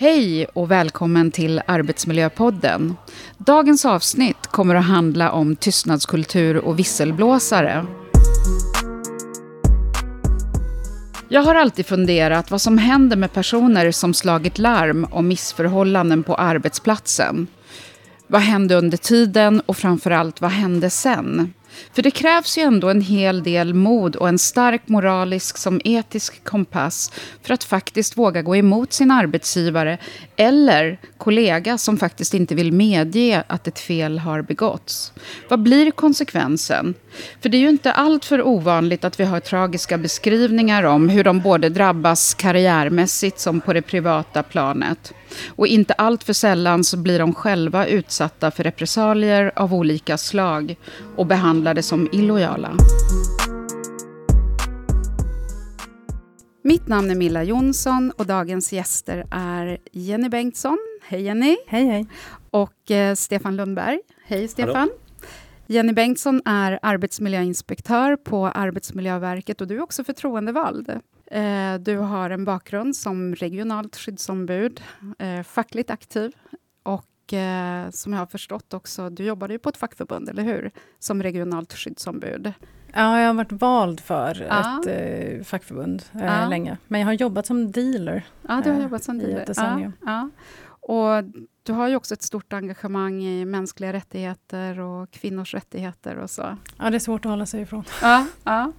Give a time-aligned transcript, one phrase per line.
[0.00, 2.96] Hej och välkommen till Arbetsmiljöpodden.
[3.38, 7.86] Dagens avsnitt kommer att handla om tystnadskultur och visselblåsare.
[11.28, 16.34] Jag har alltid funderat vad som händer med personer som slagit larm om missförhållanden på
[16.34, 17.46] arbetsplatsen.
[18.26, 21.52] Vad hände under tiden och framförallt vad hände sen?
[21.92, 26.44] För det krävs ju ändå en hel del mod och en stark moralisk som etisk
[26.44, 29.98] kompass för att faktiskt våga gå emot sin arbetsgivare
[30.36, 35.12] eller kollega som faktiskt inte vill medge att ett fel har begåtts.
[35.48, 36.94] Vad blir konsekvensen?
[37.40, 41.24] För det är ju inte allt för ovanligt att vi har tragiska beskrivningar om hur
[41.24, 45.14] de både drabbas karriärmässigt som på det privata planet.
[45.48, 50.76] Och inte allt för sällan så blir de själva utsatta för repressalier av olika slag
[51.16, 52.76] och behandlade som illojala.
[56.62, 60.78] Mitt namn är Milla Jonsson och dagens gäster är Jenny Bengtsson.
[61.02, 61.56] Hej Jenny!
[61.66, 62.06] Hej hej!
[62.50, 64.00] Och eh, Stefan Lundberg.
[64.26, 64.74] Hej Stefan!
[64.76, 65.07] Hallå.
[65.70, 70.90] Jenny Bengtsson är arbetsmiljöinspektör på Arbetsmiljöverket och du är också förtroendevald.
[71.26, 74.80] Eh, du har en bakgrund som regionalt skyddsombud,
[75.18, 76.32] eh, fackligt aktiv
[76.82, 80.70] och eh, som jag har förstått också, du jobbade ju på ett fackförbund, eller hur?
[80.98, 82.52] Som regionalt skyddsombud.
[82.92, 84.82] Ja, jag har varit vald för ja.
[84.90, 86.48] ett fackförbund ja.
[86.48, 86.76] länge.
[86.86, 89.38] Men jag har jobbat som dealer, ja, du har jobbat som dealer.
[89.38, 89.92] i ett decennium.
[90.06, 90.30] Ja,
[90.88, 91.24] och
[91.62, 96.56] du har ju också ett stort engagemang i mänskliga rättigheter och kvinnors rättigheter och så.
[96.78, 97.84] Ja, det är svårt att hålla sig ifrån.
[98.02, 98.72] Ja, ja.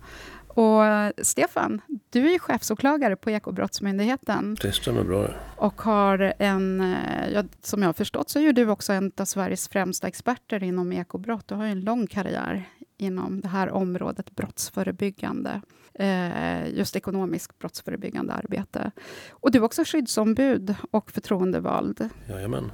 [0.47, 0.83] Och
[1.25, 4.57] Stefan, du är chefsåklagare på Ekobrottsmyndigheten.
[4.61, 5.27] Det stämmer bra.
[5.57, 9.25] Och har en, eh, ja, som jag har förstått så är du också en av
[9.25, 11.47] Sveriges främsta experter inom ekobrott.
[11.47, 15.61] Du har en lång karriär inom det här området brottsförebyggande.
[15.93, 18.91] Eh, just ekonomiskt brottsförebyggande arbete.
[19.29, 22.09] Och du är också skyddsombud och förtroendevald.
[22.29, 22.71] Jajamän.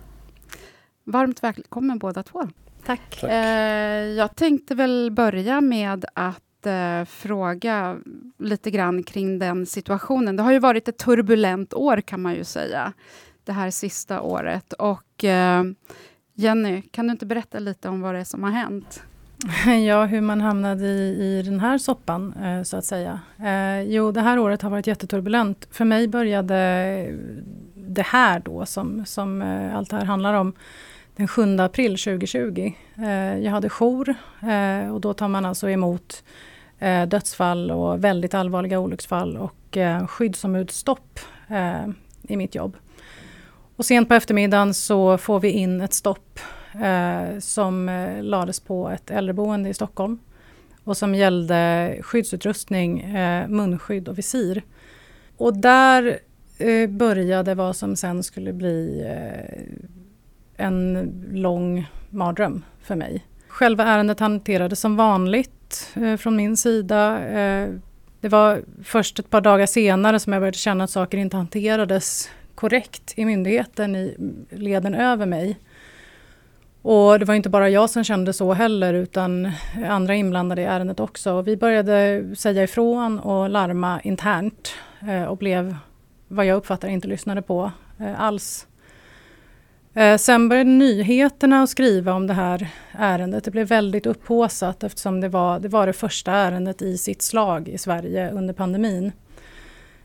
[1.03, 2.47] Varmt välkommen båda två.
[2.85, 3.17] Tack.
[3.21, 3.31] Tack.
[3.31, 7.97] Eh, jag tänkte väl börja med att eh, fråga
[8.37, 10.35] lite grann kring den situationen.
[10.35, 12.93] Det har ju varit ett turbulent år kan man ju säga,
[13.43, 14.73] det här sista året.
[14.73, 15.63] Och eh,
[16.33, 19.03] Jenny, kan du inte berätta lite om vad det är som har hänt?
[19.87, 23.19] Ja, hur man hamnade i, i den här soppan, eh, så att säga.
[23.43, 25.67] Eh, jo, det här året har varit jätteturbulent.
[25.71, 26.55] För mig började
[27.75, 30.53] det här då, som, som eh, allt det här handlar om,
[31.15, 32.73] den 7 april 2020.
[32.97, 36.23] Eh, jag hade jour eh, och då tar man alltså emot
[36.79, 41.19] eh, dödsfall och väldigt allvarliga olycksfall och eh, skyddsombudsstopp
[42.21, 42.77] i mitt jobb.
[43.75, 46.39] Och sent på eftermiddagen så får vi in ett stopp
[46.81, 50.19] eh, som eh, lades på ett äldreboende i Stockholm
[50.83, 54.63] och som gällde skyddsutrustning, eh, munskydd och visir.
[55.37, 56.19] Och där
[56.57, 63.25] eh, började vad som sen skulle bli eh, en lång mardröm för mig.
[63.47, 67.27] Själva ärendet hanterades som vanligt eh, från min sida.
[67.27, 67.69] Eh,
[68.21, 72.29] det var först ett par dagar senare som jag började känna att saker inte hanterades
[72.55, 74.15] korrekt i myndigheten i
[74.49, 75.57] leden över mig.
[76.87, 79.51] Och det var inte bara jag som kände så heller utan
[79.85, 81.41] andra inblandade i ärendet också.
[81.41, 84.73] Vi började säga ifrån och larma internt
[85.07, 85.75] eh, och blev
[86.27, 88.67] vad jag uppfattar inte lyssnade på eh, alls.
[89.93, 93.43] Eh, sen började nyheterna att skriva om det här ärendet.
[93.43, 97.67] Det blev väldigt upphåsat eftersom det var, det var det första ärendet i sitt slag
[97.67, 99.11] i Sverige under pandemin.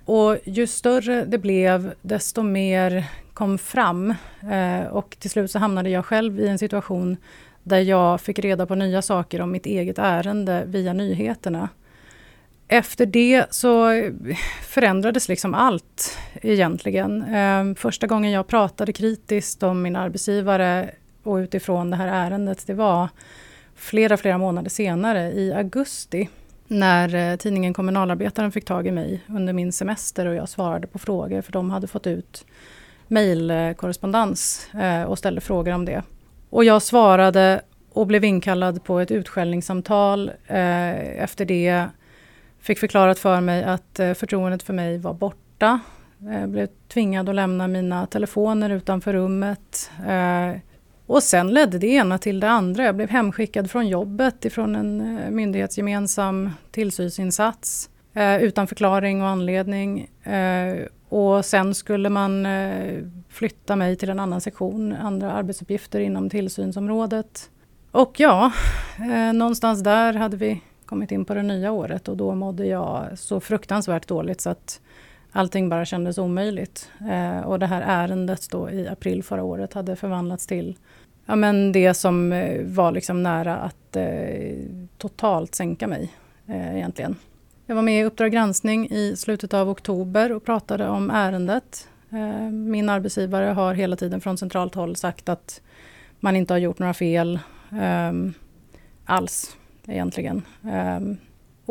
[0.04, 3.04] Och ju större det blev, desto mer
[3.40, 4.14] kom fram.
[4.50, 7.16] Eh, och till slut så hamnade jag själv i en situation
[7.62, 11.68] där jag fick reda på nya saker om mitt eget ärende via nyheterna.
[12.68, 13.88] Efter det så
[14.62, 17.34] förändrades liksom allt egentligen.
[17.34, 20.90] Eh, första gången jag pratade kritiskt om min arbetsgivare
[21.22, 23.08] och utifrån det här ärendet, det var
[23.74, 26.28] flera, flera månader senare i augusti
[26.66, 30.98] när eh, tidningen Kommunalarbetaren fick tag i mig under min semester och jag svarade på
[30.98, 32.44] frågor för de hade fått ut
[33.10, 36.02] mejlkorrespondens eh, och ställde frågor om det.
[36.50, 37.60] Och jag svarade
[37.92, 40.28] och blev inkallad på ett utskällningssamtal.
[40.46, 41.86] Eh, efter det
[42.60, 45.80] fick förklarat för mig att eh, förtroendet för mig var borta.
[46.18, 49.90] Jag blev tvingad att lämna mina telefoner utanför rummet.
[51.06, 52.84] Och sen ledde det ena till det andra.
[52.84, 60.08] Jag blev hemskickad från jobbet ifrån en myndighetsgemensam tillsynsinsats Eh, utan förklaring och anledning.
[60.22, 66.30] Eh, och sen skulle man eh, flytta mig till en annan sektion, andra arbetsuppgifter inom
[66.30, 67.50] tillsynsområdet.
[67.90, 68.52] Och ja,
[69.34, 73.40] någonstans där hade vi kommit in på det nya året och då mådde jag så
[73.40, 74.80] fruktansvärt dåligt så att
[75.32, 76.90] allting bara kändes omöjligt.
[77.10, 80.76] Eh, och det här ärendet då i april förra året hade förvandlats till
[81.26, 82.30] ja, men det som
[82.64, 84.04] var liksom nära att eh,
[84.98, 86.12] totalt sänka mig
[86.46, 87.16] eh, egentligen.
[87.70, 91.88] Jag var med i Uppdrag granskning i slutet av oktober och pratade om ärendet.
[92.10, 95.60] Eh, min arbetsgivare har hela tiden från centralt håll sagt att
[96.20, 97.38] man inte har gjort några fel
[97.80, 98.12] eh,
[99.04, 99.56] alls
[99.86, 100.42] egentligen.
[100.64, 101.00] Eh,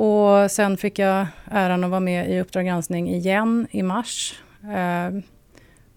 [0.03, 4.43] och sen fick jag äran att vara med i Uppdrag granskning igen i mars.
[4.63, 5.19] Eh,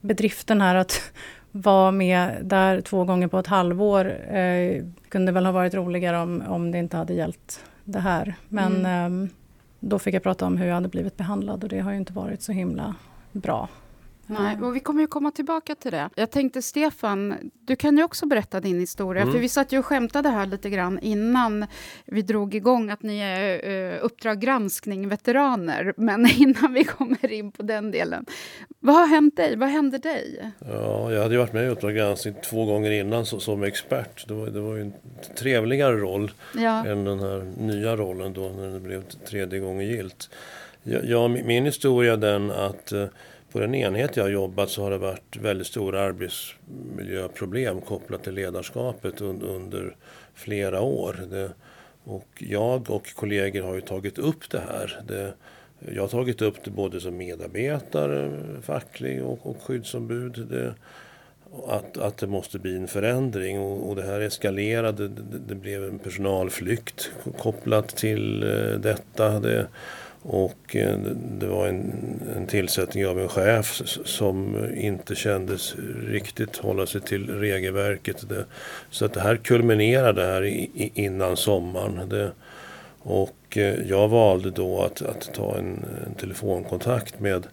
[0.01, 1.13] bedriften här att
[1.51, 6.43] vara med där två gånger på ett halvår eh, kunde väl ha varit roligare om,
[6.49, 8.35] om det inte hade gällt det här.
[8.49, 9.29] Men mm
[9.85, 12.13] då fick jag prata om hur jag hade blivit behandlad och det har ju inte
[12.13, 12.95] varit så himla
[13.33, 13.69] bra.
[14.27, 16.11] Nej, och vi kommer ju komma tillbaka till det.
[16.15, 17.35] Jag tänkte, Stefan,
[17.65, 19.23] du kan ju också berätta din historia.
[19.23, 19.35] Mm.
[19.35, 21.67] För vi satt ju och skämtade här lite grann innan
[22.05, 25.95] vi drog igång att ni är uh, Uppdrag granskning-veteraner.
[26.03, 28.27] Men innan vi kommer in på den delen.
[28.81, 29.57] Vad har hänt dig?
[29.57, 30.53] Vad hände dig?
[30.59, 34.29] Ja, jag hade ju varit med i Uppdrag granskning två gånger innan så, som expert.
[34.29, 34.93] Det var, det var ju en
[35.39, 36.87] trevligare roll ja.
[36.87, 40.31] än den här nya rollen då när det blev tredje gången gilt.
[40.83, 43.07] Ja, ja min historia är den att uh,
[43.53, 48.35] på den enhet jag har jobbat så har det varit väldigt stora arbetsmiljöproblem kopplat till
[48.35, 49.97] ledarskapet under
[50.35, 51.17] flera år.
[51.31, 51.51] Det,
[52.05, 55.01] och jag och kollegor har ju tagit upp det här.
[55.09, 55.33] Det,
[55.95, 60.47] jag har tagit upp det både som medarbetare, facklig och, och skyddsombud.
[60.51, 60.75] Det,
[61.69, 65.09] att, att det måste bli en förändring och, och det här eskalerade.
[65.09, 69.41] Det, det, blev en personalflykt kopplat till eh, detta.
[69.41, 69.67] Det,
[70.23, 70.97] och eh,
[71.41, 71.93] det var en,
[72.37, 75.75] en tillsättning av en chef som inte kändes
[76.07, 78.29] riktigt hålla sig till regelverket.
[78.29, 78.45] Det,
[78.91, 82.09] så att det här kulminerade här innan sommaren.
[82.09, 82.33] Det,
[83.03, 87.47] och eh, jag valde då att, att ta en, en telefonkontakt med,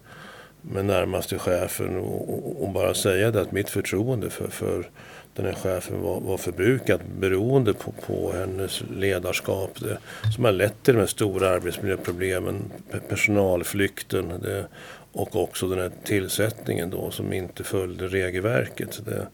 [0.62, 4.88] med närmaste chefen och, och, bara säga det att mitt förtroende för, för
[5.34, 9.80] den här chefen var, var förbrukat beroende på, på hennes ledarskap.
[9.80, 9.98] Det,
[10.34, 12.72] som har lett till de här stora arbetsmiljöproblemen,
[13.08, 14.66] personalflykten det,
[15.12, 19.00] och också den här tillsättningen då som inte följde regelverket.
[19.04, 19.26] Det,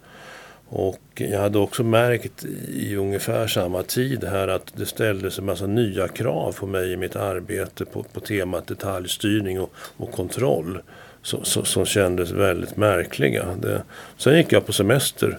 [0.69, 5.67] och jag hade också märkt i ungefär samma tid här att det ställdes en massa
[5.67, 10.79] nya krav på mig i mitt arbete på, på temat detaljstyrning och, och kontroll
[11.23, 13.47] som, så, som kändes väldigt märkliga.
[13.63, 13.83] Det,
[14.17, 15.39] sen gick jag på semester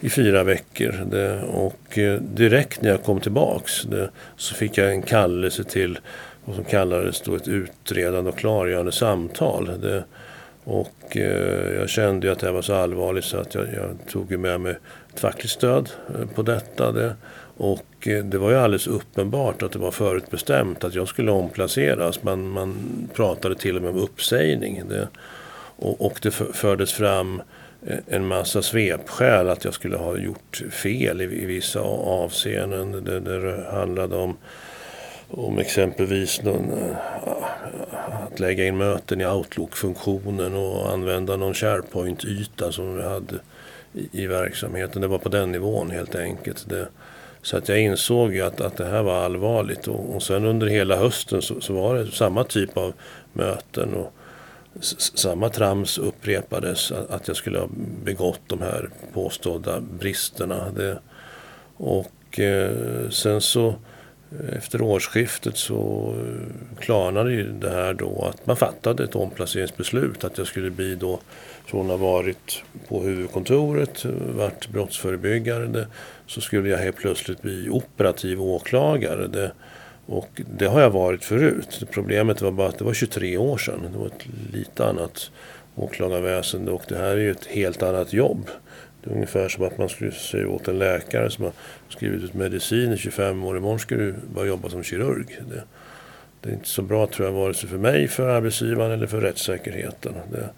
[0.00, 1.06] i fyra veckor.
[1.10, 5.98] Det, och eh, direkt när jag kom tillbaks det, så fick jag en kallelse till
[6.44, 9.70] vad som kallades då ett utredande och klargörande samtal.
[9.80, 10.04] Det,
[10.64, 14.10] och eh, jag kände ju att det här var så allvarligt så att jag, jag
[14.10, 14.76] tog med mig
[15.14, 16.92] ett fackligt stöd eh, på detta.
[16.92, 17.14] Det,
[17.56, 22.22] och eh, det var ju alldeles uppenbart att det var förutbestämt att jag skulle omplaceras.
[22.22, 22.74] Man, man
[23.14, 24.82] pratade till och med om uppsägning.
[24.88, 25.08] Det,
[25.76, 27.42] och, och det fördes fram
[28.06, 33.04] en massa svepskäl att jag skulle ha gjort fel i, i vissa avseenden.
[33.04, 34.36] Det, det handlade om,
[35.30, 36.96] om exempelvis någon, eh,
[38.26, 43.34] att lägga in möten i Outlook-funktionen och använda någon SharePoint-yta som vi hade
[43.92, 45.02] i, i, verksamheten.
[45.02, 46.68] Det var på den nivån helt enkelt.
[46.68, 46.88] Det,
[47.42, 50.66] så att jag insåg ju att, att det här var allvarligt och, och sen under
[50.66, 52.92] hela hösten så, så var det samma typ av
[53.32, 53.94] möten.
[53.94, 54.12] Och,
[54.80, 57.68] samma trams upprepades att jag skulle ha
[58.04, 60.70] begått de här påstådda bristerna.
[60.76, 60.98] Det,
[61.76, 68.46] och eh, sen så eh, efter årsskiftet så eh, klarnade ju det här då att
[68.46, 71.20] man fattade ett omplaceringsbeslut att jag skulle bli då
[71.66, 74.04] från att ha varit på huvudkontoret,
[74.34, 75.86] varit brottsförebyggare,
[76.26, 79.26] så skulle jag helt plötsligt bli operativ åklagare.
[79.26, 79.52] Det,
[80.06, 81.82] och det har jag varit förut.
[81.90, 83.88] Problemet var bara att det var 23 år sedan.
[83.92, 85.30] Det var ett lite annat
[85.74, 88.50] åklagarväsende och det här är ju ett helt annat jobb.
[89.02, 91.52] Det är ungefär som att man skulle säga åt en läkare som har
[91.88, 93.56] skrivit ut medicin i 25 år.
[93.56, 95.38] Imorgon ska du bara jobba som kirurg.
[95.50, 95.62] Det,
[96.40, 99.20] det är inte så bra tror jag vare sig för mig, för arbetsgivaren eller för
[99.20, 100.14] rättssäkerheten.
[100.30, 100.50] Det,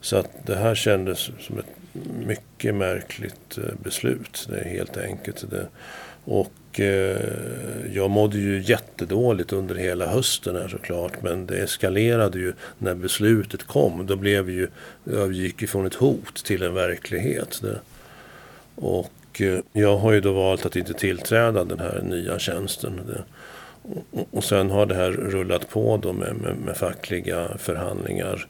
[0.00, 1.66] så att det här kändes som ett
[2.26, 4.46] mycket märkligt eh, beslut.
[4.50, 5.50] Det är helt enkelt.
[5.50, 5.68] Det,
[6.24, 7.16] och och eh,
[7.92, 11.22] jag mådde ju jättedåligt under hela hösten här såklart.
[11.22, 14.06] Men det eskalerade ju när beslutet kom.
[14.06, 14.68] Då blev vi ju,
[15.06, 17.62] övergick från ett hot till en verklighet.
[18.74, 23.00] Och eh, jag har ju då valt att inte tillträda den här nya tjänsten.
[24.12, 28.46] Och, och sen har det här rullat på då med, med, med fackliga förhandlingar.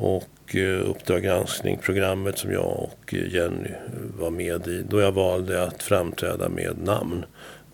[0.00, 4.84] Och eh, Uppdrag granskning-programmet som jag och eh, Jenny eh, var med i.
[4.88, 7.24] Då jag valde att framträda med namn.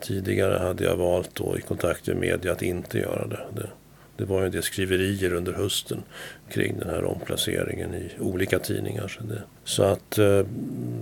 [0.00, 3.40] Tidigare hade jag valt då i kontakt med media att inte göra det.
[3.54, 3.68] det.
[4.16, 6.02] det var en del skriverier under hösten
[6.50, 9.08] kring den här omplaceringen i olika tidningar.
[9.08, 10.10] Så, det, så att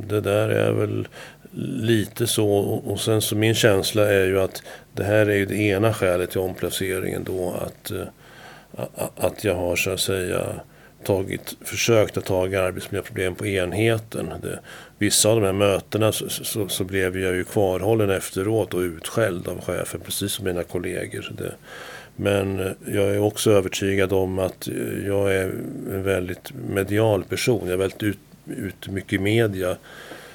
[0.09, 1.09] det där är väl
[1.81, 2.49] lite så.
[2.85, 4.63] Och sen så min känsla är ju att
[4.93, 7.93] det här är ju det ena skälet till omplaceringen då att,
[9.17, 10.61] att jag har så att säga
[11.05, 14.33] tagit, försökt att ta arbetsmiljöproblem på enheten.
[14.43, 14.59] Det,
[14.99, 19.49] vissa av de här mötena så, så, så, blev jag ju kvarhållen efteråt och utskälld
[19.49, 21.33] av chefen precis som mina kollegor.
[21.39, 21.53] Det,
[22.17, 25.45] men eh, jag är också övertygad om att eh, jag är
[25.91, 27.61] en väldigt medial person.
[27.65, 29.77] Jag är väldigt ute ut mycket i media.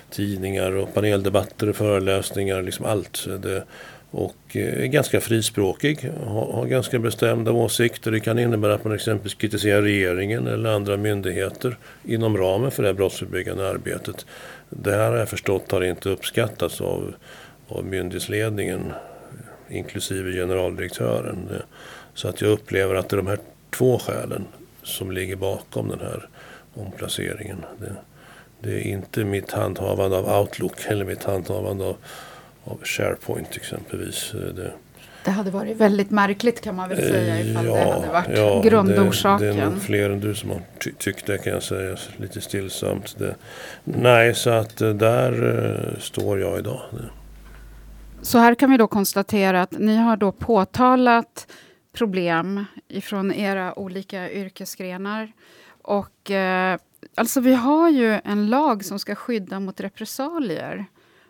[0.09, 3.27] Tidningar och paneldebatter och föreläsningar, liksom allt.
[3.41, 3.63] Det,
[4.12, 8.12] och eh, är ganska frispråkig, har, har ganska bestämda åsikter.
[8.12, 12.90] Det kan innebära att man exempelvis kritiserar regeringen eller andra myndigheter inom ramen för det
[12.90, 14.26] här brottsförebyggande arbetet.
[14.70, 17.14] Det här har jag förstått har inte uppskattats av,
[17.68, 18.94] av myndighetsledningen
[19.70, 21.50] inklusive generaldirektören.
[22.14, 24.46] Så att jag upplever att det är de här två skälen
[24.84, 26.30] som ligger bakom den här
[26.74, 27.66] omplaceringen.
[27.80, 27.96] Det,
[28.60, 31.98] det är inte mitt handhavande av Outlook eller mitt handhavande av,
[32.67, 34.31] av SharePoint exempelvis.
[34.31, 34.74] Det,
[35.27, 38.62] det hade varit väldigt märkligt kan man väl säga ifall ja, det hade varit ja,
[38.62, 39.47] grundorsaken.
[39.47, 41.97] Det, det är nog fler än du som har ty tyckt det kan jag säga
[42.17, 43.15] lite stillsamt.
[43.17, 43.36] Det,
[43.83, 46.81] nej, så att eh, där uh, står jag idag.
[48.21, 51.47] Så här kan vi då konstatera att ni har då påtalat
[51.93, 55.31] problem ifrån era olika yrkesgrenar.
[55.81, 56.77] Och eh,
[57.15, 60.86] alltså vi har ju en lag som ska skydda mot repressalier.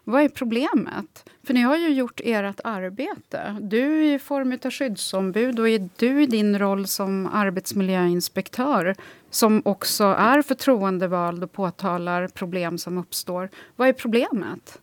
[0.10, 1.30] Vad är problemet?
[1.44, 3.58] För ni har ju gjort ert arbete.
[3.62, 5.66] Du i form av skyddsombud och
[5.98, 8.96] du i din roll som arbetsmiljöinspektör
[9.30, 13.50] som också är förtroendevald och påtalar problem som uppstår.
[13.76, 14.80] Vad är problemet?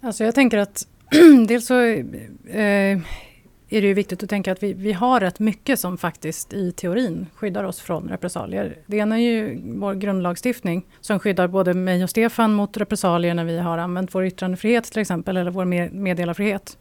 [0.00, 0.86] Alltså jag tänker att
[1.48, 2.98] dels så eh,
[3.72, 6.72] är det ju viktigt att tänka att vi, vi har rätt mycket som faktiskt i
[6.72, 8.78] teorin skyddar oss från repressalier.
[8.86, 13.44] Det ena är ju vår grundlagstiftning som skyddar både mig och Stefan mot repressalier när
[13.44, 15.64] vi har använt vår yttrandefrihet till exempel, eller vår
[15.94, 16.78] meddelarfrihet.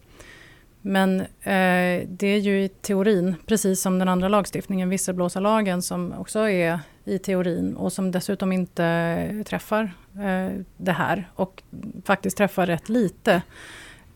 [0.82, 6.40] Men eh, det är ju i teorin, precis som den andra lagstiftningen, visselblåsarlagen, som också
[6.40, 11.64] är i teorin och som dessutom inte träffar eh, det här och
[12.06, 13.42] faktiskt träffar rätt lite.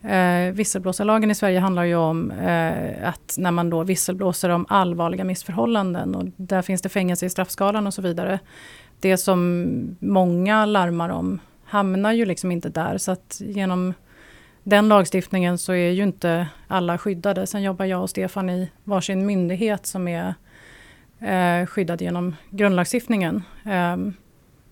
[0.06, 5.24] Eh, visselblåsarlagen i Sverige handlar ju om eh, att när man då visselblåser om allvarliga
[5.24, 8.38] missförhållanden och där finns det fängelse i straffskalan och så vidare.
[9.00, 13.94] Det som många larmar om hamnar ju liksom inte där så att genom
[14.62, 17.46] den lagstiftningen så är ju inte alla skyddade.
[17.46, 20.34] Sen jobbar jag och Stefan i varsin myndighet som är
[21.20, 23.42] eh, skyddad genom grundlagstiftningen.
[23.64, 23.96] Eh,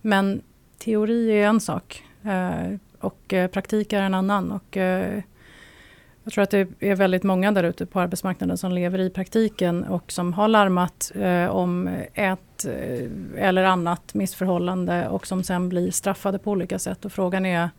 [0.01, 0.43] men
[0.79, 2.03] teori är en sak.
[2.23, 4.53] Eh, och eh, praktik är en annan.
[4.53, 5.23] Och, eh,
[6.25, 9.85] jag tror att det är väldigt många där ute på arbetsmarknaden som lever i praktiken
[9.85, 15.91] och som har larmat eh, om ett eh, eller annat missförhållande och som sen blir
[15.91, 17.05] straffade på olika sätt.
[17.05, 17.71] Och frågan är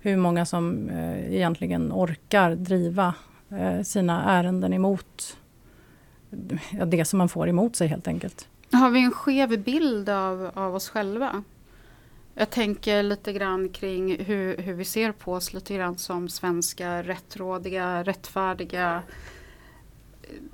[0.00, 3.14] hur många som eh, egentligen orkar driva
[3.50, 5.36] eh, sina ärenden emot
[6.70, 8.48] ja, det som man får emot sig helt enkelt.
[8.72, 11.42] Har vi en skev bild av, av oss själva?
[12.34, 17.02] Jag tänker lite grann kring hur, hur vi ser på oss lite grann som svenska
[17.02, 19.02] rättrådiga, rättfärdiga.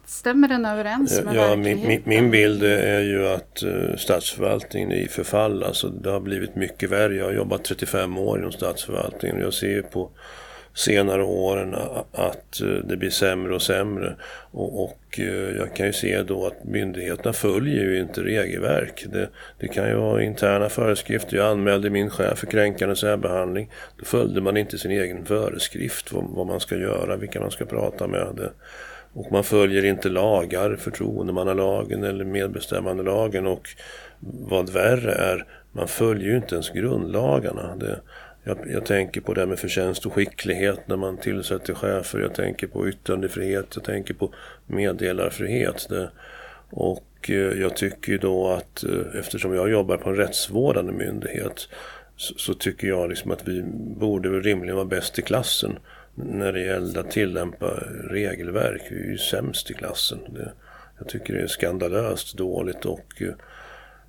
[0.05, 5.09] Stämmer den överens med ja, min, min, bild är ju att uh, statsförvaltningen är i
[5.09, 5.63] förfall.
[5.63, 7.17] Alltså, det har blivit mycket värre.
[7.17, 10.11] Jag har jobbat 35 år inom statsförvaltningen och jag ser på
[10.79, 11.75] senare åren
[12.13, 14.17] att eh, det blir sämre och sämre.
[14.51, 19.07] Och, och, eh, jag kan ju se då att myndigheterna följer ju inte regelverk.
[19.13, 21.37] Det, det kan ju vara interna föreskrifter.
[21.37, 23.71] Jag anmälde min chef för kränkande särbehandling.
[23.99, 27.65] Då följde man inte sin egen föreskrift vad, vad man ska göra, vilka man ska
[27.65, 28.49] prata med.
[29.13, 33.47] Och man följer inte lagar, förtroendemannalagen eller medbestämmandelagen.
[33.47, 33.69] Och
[34.21, 37.77] vad värre är, man följer ju inte ens grundlagarna.
[37.77, 38.01] Det,
[38.45, 42.19] jag, jag, tänker på det här med förtjänst och skicklighet när man tillsätter chefer.
[42.19, 44.35] Jag tänker på yttrandefrihet, jag tänker på
[44.67, 45.87] meddelarfrihet.
[45.89, 46.11] Det,
[46.71, 51.69] och eh, jag tycker ju då att eh, eftersom jag jobbar på en rättsvårdande myndighet
[52.17, 53.63] så, så tycker jag liksom att vi
[53.99, 55.79] borde rimligen vara bäst i klassen
[56.15, 57.67] när det gäller att tillämpa
[58.11, 58.83] regelverk.
[58.91, 60.19] Vi är ju sämst i klassen.
[60.29, 60.53] Det,
[60.99, 63.35] jag tycker det är skandalöst dåligt och eh,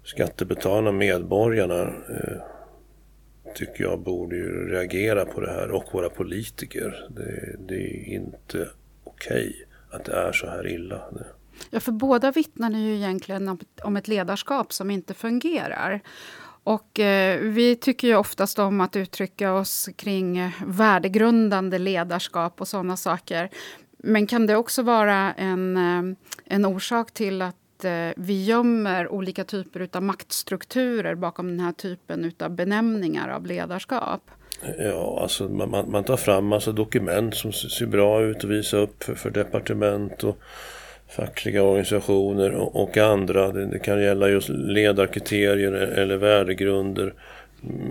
[0.04, 2.42] skattebetalarna, medborgarna eh,
[3.56, 7.08] tycker jag borde ju reagera på det här och våra politiker.
[7.10, 8.70] Det, det är inte
[9.04, 9.54] okej okay
[9.92, 11.02] att det är så här illa.
[11.70, 16.02] Ja, för båda vittnar ju egentligen om ett ledarskap som inte fungerar.
[16.64, 22.98] Och eh, vi tycker ju oftast om att uttrycka oss kring värdegrundande ledarskap och sådana
[22.98, 23.50] saker.
[23.98, 26.16] Men kan det också vara en, eh,
[26.46, 27.56] en orsak till att
[27.86, 34.22] Eh, vi gömmer olika typer av maktstrukturer bakom den här typen av benämningar av ledarskap?
[34.80, 39.04] Ja, alltså man, man tar fram massa dokument som ser bra ut att visa upp
[39.04, 40.38] för, för departement och
[41.10, 43.52] fackliga organisationer och, och andra.
[43.52, 47.14] Det, det, kan gälla just ledarkriterier e-, eller värdegrunder.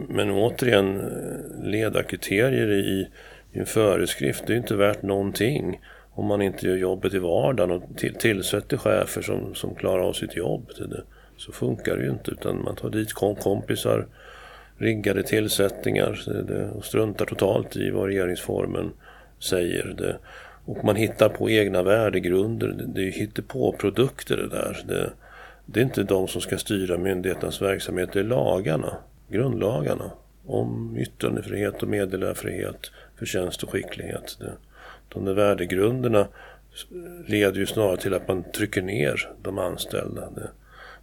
[0.09, 3.09] Men återigen, eh, ledarkriterier i,
[3.52, 5.80] i en föreskrift, det är inte värt någonting
[6.18, 10.12] om man inte gör jobbet i vardagen och till, tillsätter chefer som, som klarar av
[10.12, 10.70] sitt jobb.
[10.78, 11.02] Det,
[11.37, 14.06] så funkar det ju inte utan man tar dit kompisar,
[14.76, 16.28] riggade tillsättningar
[16.76, 18.92] och struntar totalt i vad regeringsformen
[19.38, 19.94] säger.
[19.98, 20.18] Det,
[20.64, 22.68] och man hittar på egna värdegrunder.
[22.68, 24.84] Det, det är hittepå-produkter det där.
[24.88, 25.10] Det,
[25.66, 28.96] det är inte de som ska styra myndighetens verksamhet, det är lagarna,
[29.28, 30.10] grundlagarna
[30.46, 34.37] om yttrandefrihet och meddelarfrihet, förtjänst och skicklighet.
[34.40, 34.52] Det,
[35.08, 36.28] de där värdegrunderna
[37.26, 40.28] leder ju snarare till att man trycker ner de anställda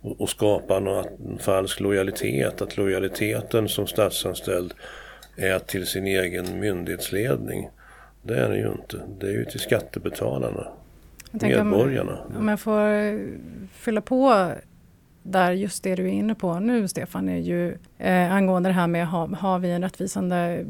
[0.01, 2.61] och, skapar något, en falsk lojalitet.
[2.61, 4.73] Att lojaliteten som statsanställd
[5.35, 7.69] är till sin egen myndighetsledning.
[8.21, 9.01] Det är det ju inte.
[9.19, 10.67] Det är ju till skattebetalarna,
[11.31, 12.19] medborgarna.
[12.27, 13.19] Om, om jag får
[13.73, 14.51] fylla på
[15.23, 18.87] där just det du är inne på nu Stefan är ju eh, angående det här
[18.87, 20.65] med har, har vi en rättvisande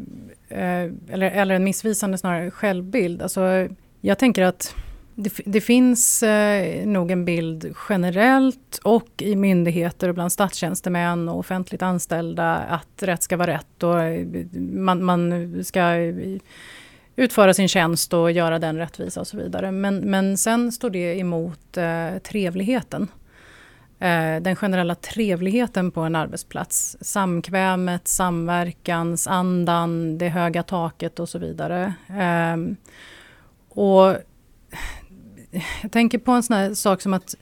[0.50, 3.22] Eh, eller, eller en missvisande snarare självbild.
[3.22, 3.68] Alltså,
[4.02, 4.76] jag tänker att
[5.16, 11.40] det, det finns eh, nog en bild generellt och i myndigheter och bland statstjänstemän och
[11.40, 14.26] offentligt anställda att rätt ska vara rätt och eh,
[14.60, 16.16] man, man ska eh,
[17.16, 19.72] utföra sin tjänst och göra den rättvisa och så vidare.
[19.72, 23.08] Men, men sen står det emot eh, trevligheten.
[24.00, 26.98] Eh, den generella trevligheten på en arbetsplats.
[27.02, 31.94] Samkvämet, samverkansandan, det höga taket och så vidare.
[32.10, 32.76] Ehm,
[33.70, 34.16] och
[35.82, 37.36] jag tänker på en sån här sak som att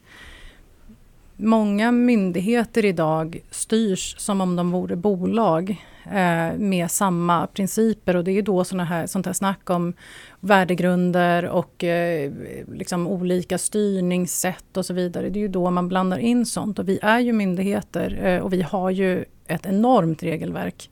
[1.43, 8.31] många myndigheter idag styrs som om de vore bolag eh, med samma principer och det
[8.31, 9.93] är då såna här, sånt här snack om
[10.39, 12.31] värdegrunder och eh,
[12.73, 15.29] liksom olika styrningssätt och så vidare.
[15.29, 18.53] Det är ju då man blandar in sånt och vi är ju myndigheter eh, och
[18.53, 20.89] vi har ju ett enormt regelverk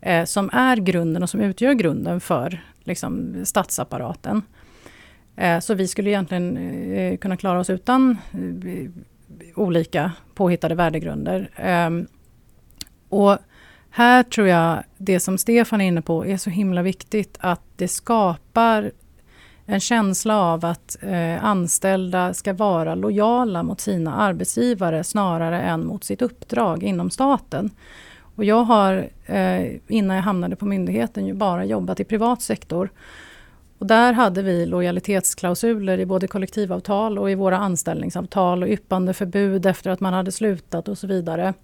[0.00, 4.42] eh, som är grunden och som utgör grunden för liksom, statsapparaten.
[5.36, 6.56] Eh, så vi skulle egentligen
[6.92, 8.18] eh, kunna klara oss utan
[9.54, 11.50] olika påhittade värdegrunder.
[11.56, 12.06] Ehm,
[13.08, 13.38] och
[13.90, 17.88] här tror jag det som Stefan är inne på är så himla viktigt att det
[17.88, 18.90] skapar
[19.66, 26.04] en känsla av att eh, anställda ska vara lojala mot sina arbetsgivare snarare än mot
[26.04, 27.70] sitt uppdrag inom staten.
[28.34, 32.90] Och jag har, eh, innan jag hamnade på myndigheten, ju bara jobbat i privat sektor.
[33.80, 39.66] Och där hade vi lojalitetsklausuler i både kollektivavtal och i våra anställningsavtal och yppande förbud
[39.66, 41.54] efter att man hade slutat och så vidare.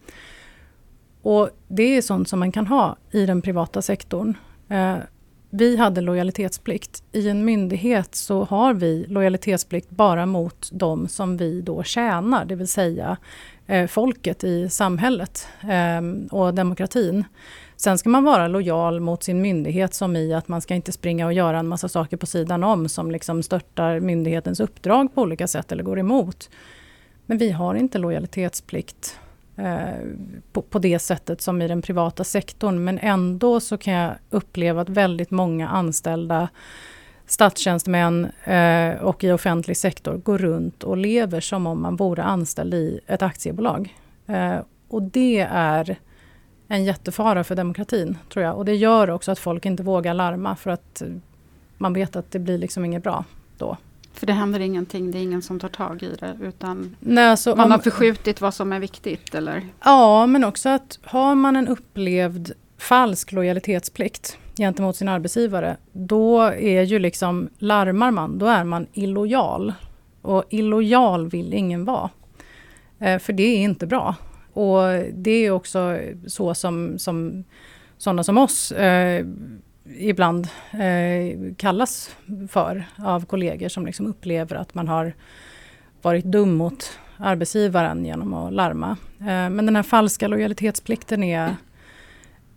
[1.22, 4.34] Och det är sånt som man kan ha i den privata sektorn.
[4.68, 4.96] Eh,
[5.50, 7.02] vi hade lojalitetsplikt.
[7.12, 12.54] I en myndighet så har vi lojalitetsplikt bara mot de som vi då tjänar, det
[12.54, 13.16] vill säga
[13.66, 17.24] eh, folket i samhället eh, och demokratin.
[17.76, 21.26] Sen ska man vara lojal mot sin myndighet som i att man ska inte springa
[21.26, 25.46] och göra en massa saker på sidan om som liksom störtar myndighetens uppdrag på olika
[25.46, 26.50] sätt eller går emot.
[27.26, 29.18] Men vi har inte lojalitetsplikt
[29.56, 30.08] eh,
[30.52, 32.84] på, på, det sättet som i den privata sektorn.
[32.84, 36.48] Men ändå så kan jag uppleva att väldigt många anställda
[37.26, 42.74] statstjänstemän eh, och i offentlig sektor går runt och lever som om man vore anställd
[42.74, 43.96] i ett aktiebolag.
[44.26, 44.58] Eh,
[44.88, 45.98] och det är
[46.68, 48.56] en jättefara för demokratin, tror jag.
[48.56, 51.02] Och det gör också att folk inte vågar larma för att
[51.78, 53.24] man vet att det blir liksom inget bra
[53.58, 53.76] då.
[54.12, 57.56] För det händer ingenting, det är ingen som tar tag i det utan Nej, alltså,
[57.56, 59.62] man om, har förskjutit vad som är viktigt eller?
[59.84, 66.82] Ja, men också att har man en upplevd falsk lojalitetsplikt gentemot sin arbetsgivare, då är
[66.82, 69.72] ju liksom, larmar man, då är man illojal.
[70.22, 72.10] Och illojal vill ingen vara.
[72.98, 74.14] Eh, för det är inte bra.
[74.56, 77.44] Och det är också så som, som
[77.98, 79.26] sådana som oss eh,
[79.98, 82.16] ibland eh, kallas
[82.48, 85.14] för av kollegor som liksom upplever att man har
[86.02, 88.96] varit dum mot arbetsgivaren genom att larma.
[89.20, 91.56] Eh, men den här falska lojalitetsplikten är,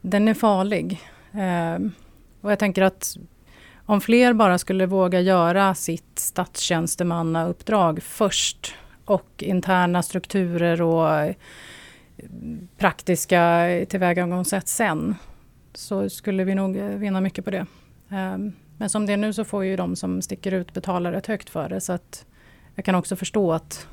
[0.01, 1.01] den är farlig.
[1.31, 1.89] Eh,
[2.41, 3.17] och jag tänker att
[3.85, 11.35] om fler bara skulle våga göra sitt statstjänstemannauppdrag först och interna strukturer och
[12.77, 15.15] praktiska tillvägagångssätt sen
[15.73, 17.65] så skulle vi nog vinna mycket på det.
[18.09, 21.27] Ehm, Men som det är nu så får ju de som sticker ut betala rätt
[21.27, 21.81] högt för det.
[21.81, 22.25] Så att
[22.75, 23.87] jag kan också förstå att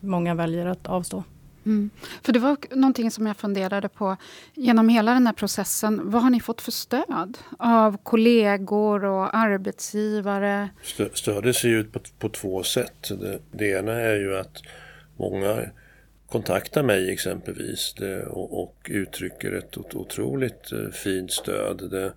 [0.00, 1.24] många väljer att avstå.
[1.66, 1.90] Mm.
[2.22, 4.16] För det var någonting som jag funderade på
[4.54, 6.00] genom hela den här processen.
[6.04, 10.68] Vad har ni fått för stöd av kollegor och arbetsgivare?
[11.14, 13.08] stödet ser ut på, på två sätt.
[13.20, 14.62] Det, det, ena är ju att
[15.16, 15.62] många
[16.30, 21.90] kontaktar mig exempelvis det, och, och, uttrycker ett otroligt eh, fint stöd.
[21.90, 22.12] Det,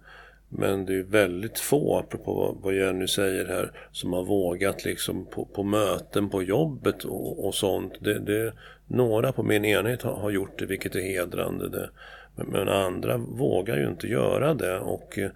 [0.49, 5.45] men det är väldigt få, apropå vad Jenny säger här, som har vågat liksom på,
[5.45, 7.93] på möten på jobbet och, och sånt.
[7.99, 8.53] Det, det,
[8.87, 11.69] några på min enhet har, har gjort det, vilket är hedrande.
[11.69, 11.89] Det.
[12.35, 14.79] Men, men, andra vågar ju inte göra det.
[14.79, 15.31] Och eh,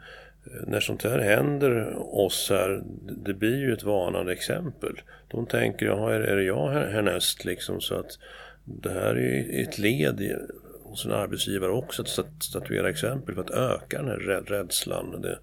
[0.67, 2.81] när sånt här händer oss här,
[3.25, 5.01] det blir ju ett varnande exempel.
[5.27, 7.81] De tänker, är, är det jag härnäst liksom?
[7.81, 8.19] Så att
[8.67, 10.35] det här är ett led i,
[10.83, 15.21] hos en arbetsgivare också att statuera exempel för att öka den här rädslan.
[15.21, 15.39] Det,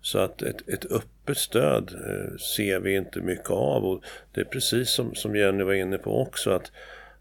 [0.00, 4.44] så att ett, ett öppet stöd eh, ser vi inte mycket av och det är
[4.44, 6.72] precis som, som Jenny var inne på också att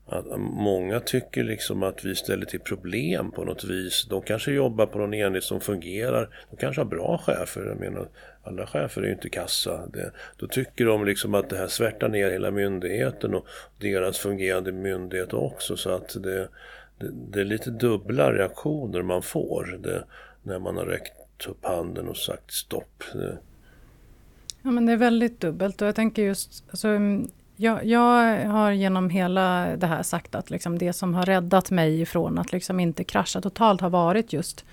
[0.08, 4.08] att många tycker liksom att vi ställer till problem på något vis.
[4.10, 6.30] De kanske jobbar på någon enhet som fungerar.
[6.50, 7.66] De kanske har bra chefer.
[7.66, 8.08] Jag menar,
[8.46, 9.88] alla chefer är ju inte kassa.
[9.94, 14.72] Det, då tycker de liksom att det här svärtar ner hela myndigheten och deras fungerande
[14.72, 15.78] myndighet också.
[15.78, 16.48] Så att det,
[17.00, 20.04] det, det är lite dubbla reaktioner man får det,
[20.44, 23.04] när man har räckt upp handen och sagt stopp.
[23.14, 23.38] Det.
[24.62, 28.72] Ja men det är väldigt dubbelt och jag tänker just, alltså, mm, jag, jag, har
[28.72, 32.80] genom hela det här sagt att liksom det som har räddat mig ifrån att liksom
[32.80, 34.66] inte krascha totalt har varit just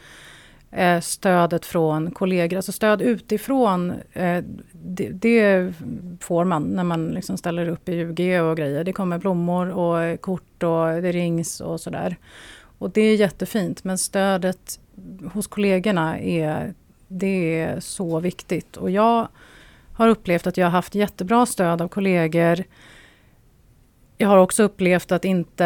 [0.72, 2.56] eh, stödet från kollegor.
[2.56, 5.72] Alltså stöd utifrån, eh, det, det,
[6.20, 8.85] får man när man liksom ställer upp i UG och grejer.
[8.85, 12.16] Det kommer blommor och kort och det rings och sådär.
[12.78, 14.80] Och det är jättefint men stödet
[15.32, 16.74] hos kollegorna är,
[17.08, 18.76] det är så viktigt.
[18.76, 19.28] Och jag
[19.94, 22.64] har upplevt att jag har haft jättebra stöd av kollegor.
[24.22, 25.64] Jag har också upplevt att inte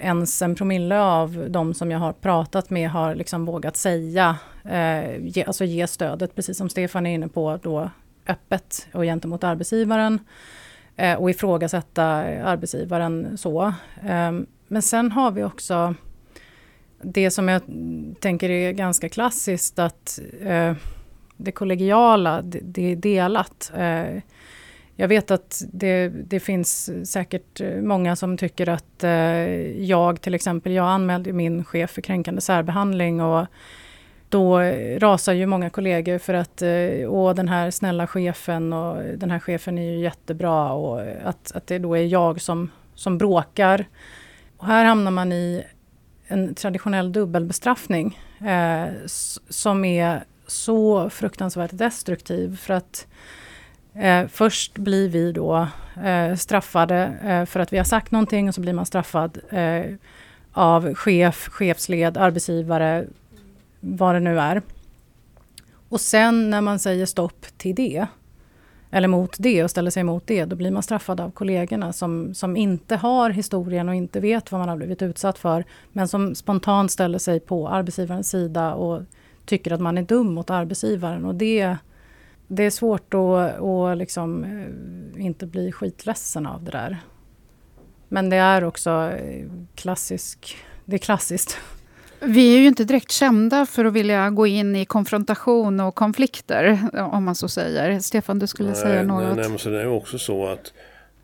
[0.00, 5.18] ens en promille av de som jag har pratat med har liksom vågat säga, eh,
[5.18, 7.90] ge, alltså ge stödet, precis som Stefan är inne på, då
[8.26, 10.18] öppet och gentemot arbetsgivaren.
[10.96, 12.04] Eh, och ifrågasätta
[12.44, 13.66] arbetsgivaren så.
[14.02, 14.32] Eh,
[14.68, 15.94] men sen har vi också
[17.02, 17.62] det som jag
[18.20, 20.74] tänker är ganska klassiskt att eh,
[21.36, 23.72] det kollegiala, det, det är delat.
[23.76, 24.22] Eh,
[24.96, 29.10] jag vet att det, det, finns säkert eh, många som tycker att eh,
[29.82, 33.46] jag till exempel, jag anmälde min chef för kränkande särbehandling och
[34.28, 34.58] då
[34.98, 39.38] rasar ju många kollegor för att eh, åh den här snälla chefen och den här
[39.38, 43.86] chefen är ju jättebra och att, att det då är jag som, som bråkar.
[44.56, 45.64] Och här hamnar man i
[46.26, 48.86] en traditionell dubbelbestraffning eh,
[49.48, 52.56] som är så fruktansvärt destruktiv.
[52.56, 53.06] För att
[53.98, 55.68] eh, först blir vi då
[56.04, 59.84] eh, straffade eh, för att vi har sagt någonting och så blir man straffad eh,
[60.52, 63.04] av chef, chefsled, arbetsgivare,
[63.80, 64.62] vad det nu är.
[65.88, 68.06] Och sen när man säger stopp till det,
[68.90, 72.34] eller mot det och ställer sig emot det, då blir man straffad av kollegorna som,
[72.34, 76.34] som inte har historien och inte vet vad man har blivit utsatt för, men som
[76.34, 79.02] spontant ställer sig på arbetsgivarens sida och
[79.44, 81.24] tycker att man är dum mot arbetsgivaren.
[81.24, 81.76] Och det,
[82.48, 86.98] det är svårt att, att liksom, eh, inte bli skitledsen av det där.
[88.08, 91.58] Men det är också eh, klassisk, det är klassiskt.
[92.20, 96.78] Vi är ju inte direkt kända för att vilja gå in i konfrontation och konflikter,
[97.12, 98.00] om man så säger.
[98.00, 99.36] Stefan, du skulle nej, säga något?
[99.36, 100.72] Nej, nej, men det är också så att,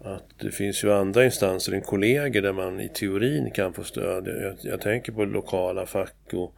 [0.04, 4.28] att det finns ju andra instanser än kollegor där man i teorin kan få stöd.
[4.28, 6.54] Jag, jag tänker på lokala fack och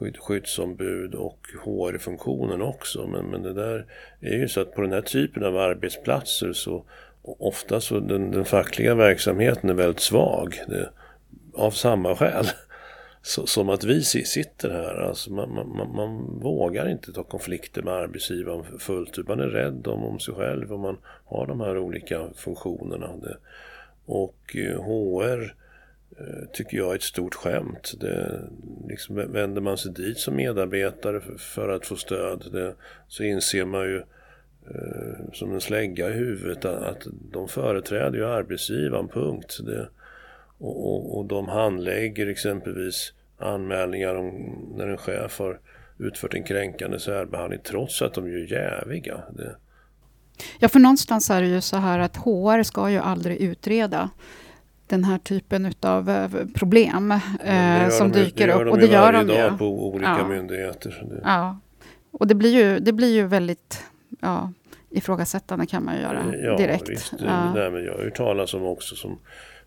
[0.00, 3.06] skydd, skyddsombud och HR-funktionen också.
[3.06, 3.86] Men, men det där
[4.20, 6.84] är ju så att på den här typen av arbetsplatser så
[7.22, 10.60] ofta så den, den fackliga verksamheten är väldigt svag.
[10.68, 10.90] Det,
[11.54, 12.46] av samma skäl.
[13.22, 14.94] Så, som att vi sitter här.
[14.94, 19.28] Alltså man, man, man, vågar inte ta konflikter med arbetsgivaren fullt ut.
[19.28, 23.16] Man är rädd om, om sig själv och man har de här olika funktionerna.
[23.22, 23.36] Det,
[24.06, 25.59] och HR Eh,
[26.18, 27.92] Eh, tycker jag är ett stort skämt.
[28.00, 28.40] Det,
[28.88, 32.74] liksom, vänder man sig dit som medarbetare för, att få stöd det,
[33.08, 33.96] så inser man ju
[34.70, 39.58] eh, som en slägga i huvudet att, de företräder ju arbetsgivaren, punkt.
[39.66, 39.88] Det,
[40.58, 45.60] och, och, och, de handlägger exempelvis anmälningar om när en chef har
[45.98, 49.20] utfört en kränkande särbehandling trots att de är jäviga.
[49.36, 49.56] Det.
[50.58, 54.10] Ja, för någonstans är det ju så här att HR ska ju aldrig utreda
[54.90, 57.10] den här typen av eh, problem
[57.44, 58.72] eh, som de, dyker upp.
[58.72, 60.28] och det gör de, och det gör de varje dag på olika ja.
[60.28, 61.20] myndigheter.
[61.24, 61.58] Ja.
[62.10, 63.84] Och det blir ju, det blir ju väldigt
[64.20, 64.52] ja,
[64.90, 66.88] ifrågasättande kan man ju göra ja, direkt.
[66.88, 67.14] Visst.
[67.18, 67.54] Ja.
[67.54, 69.18] Nej, men jag har ju talat om också som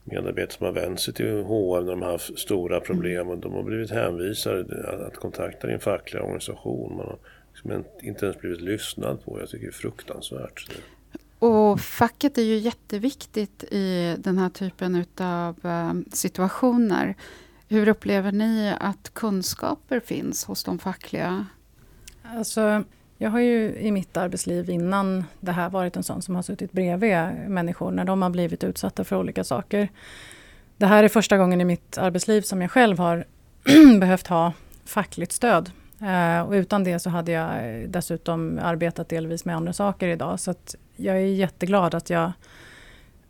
[0.04, 3.54] medarbetare som har vänt sig till H&M när de har haft stora problem och de
[3.54, 6.96] har blivit hänvisade att kontakta din fackliga organisation.
[6.96, 7.18] Man har
[7.52, 9.40] liksom inte ens blivit lyssnad på.
[9.40, 10.70] Jag tycker det är fruktansvärt.
[11.44, 17.16] Och facket är ju jätteviktigt i den här typen av eh, situationer.
[17.68, 21.46] Hur upplever ni att kunskaper finns hos de fackliga?
[22.24, 22.84] Alltså,
[23.18, 26.72] jag har ju i mitt arbetsliv innan det här varit en sån som har suttit
[26.72, 29.90] bredvid människor när de har blivit utsatta för olika saker.
[30.78, 33.26] Det här är första gången i mitt arbetsliv som jag själv har
[34.00, 34.54] behövt ha
[34.86, 35.72] fackligt stöd.
[36.02, 37.52] Eh, och utan det så hade jag
[37.90, 40.40] dessutom arbetat delvis med andra saker idag.
[40.40, 40.54] Så
[40.96, 42.32] jag är jätteglad att jag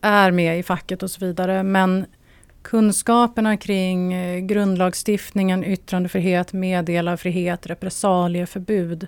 [0.01, 1.63] är med i facket och så vidare.
[1.63, 2.05] Men
[2.61, 9.07] kunskaperna kring eh, grundlagstiftningen, yttrandefrihet, meddelarfrihet, repressalieförbud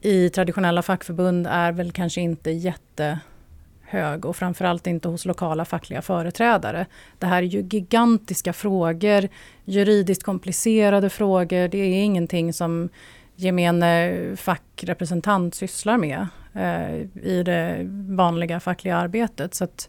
[0.00, 6.86] i traditionella fackförbund är väl kanske inte jättehög och framförallt inte hos lokala fackliga företrädare.
[7.18, 9.28] Det här är ju gigantiska frågor,
[9.64, 11.68] juridiskt komplicerade frågor.
[11.68, 12.88] Det är ingenting som
[13.36, 19.54] gemene fackrepresentant sysslar med eh, i det vanliga fackliga arbetet.
[19.54, 19.88] Så att,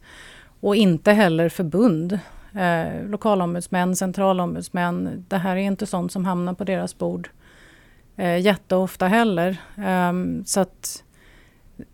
[0.60, 2.20] och inte heller förbund.
[2.56, 5.26] Eh, lokalombudsmän, centralombudsmän.
[5.28, 7.30] Det här är inte sånt som hamnar på deras bord
[8.18, 9.58] eh, jätteofta heller.
[9.78, 10.14] Eh,
[10.46, 11.04] så att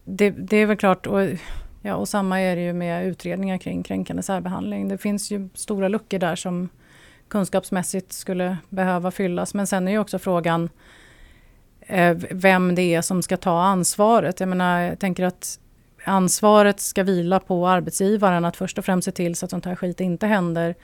[0.04, 1.08] det, det, är väl klart.
[1.08, 1.22] Och,
[1.82, 4.88] ja, och samma är det ju med utredningar kring kränkande särbehandling.
[4.88, 6.70] Det finns ju stora luckor där som
[7.28, 9.54] kunskapsmässigt skulle behöva fyllas.
[9.54, 10.70] Men sen är ju också frågan
[11.88, 14.40] Eh, vem det är som ska ta ansvaret.
[14.40, 15.60] Jag menar, jag tänker att
[16.06, 19.76] ansvaret ska vila på arbetsgivaren att först och främst se till så att sånt här
[19.76, 20.76] skit inte händer.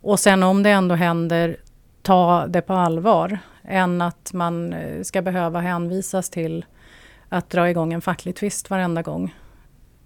[0.00, 1.56] Och sen om det ändå händer,
[2.02, 6.64] ta det på allvar än att man eh, ska behöva hänvisas till
[7.28, 9.34] att dra igång en facklig tvist varenda gång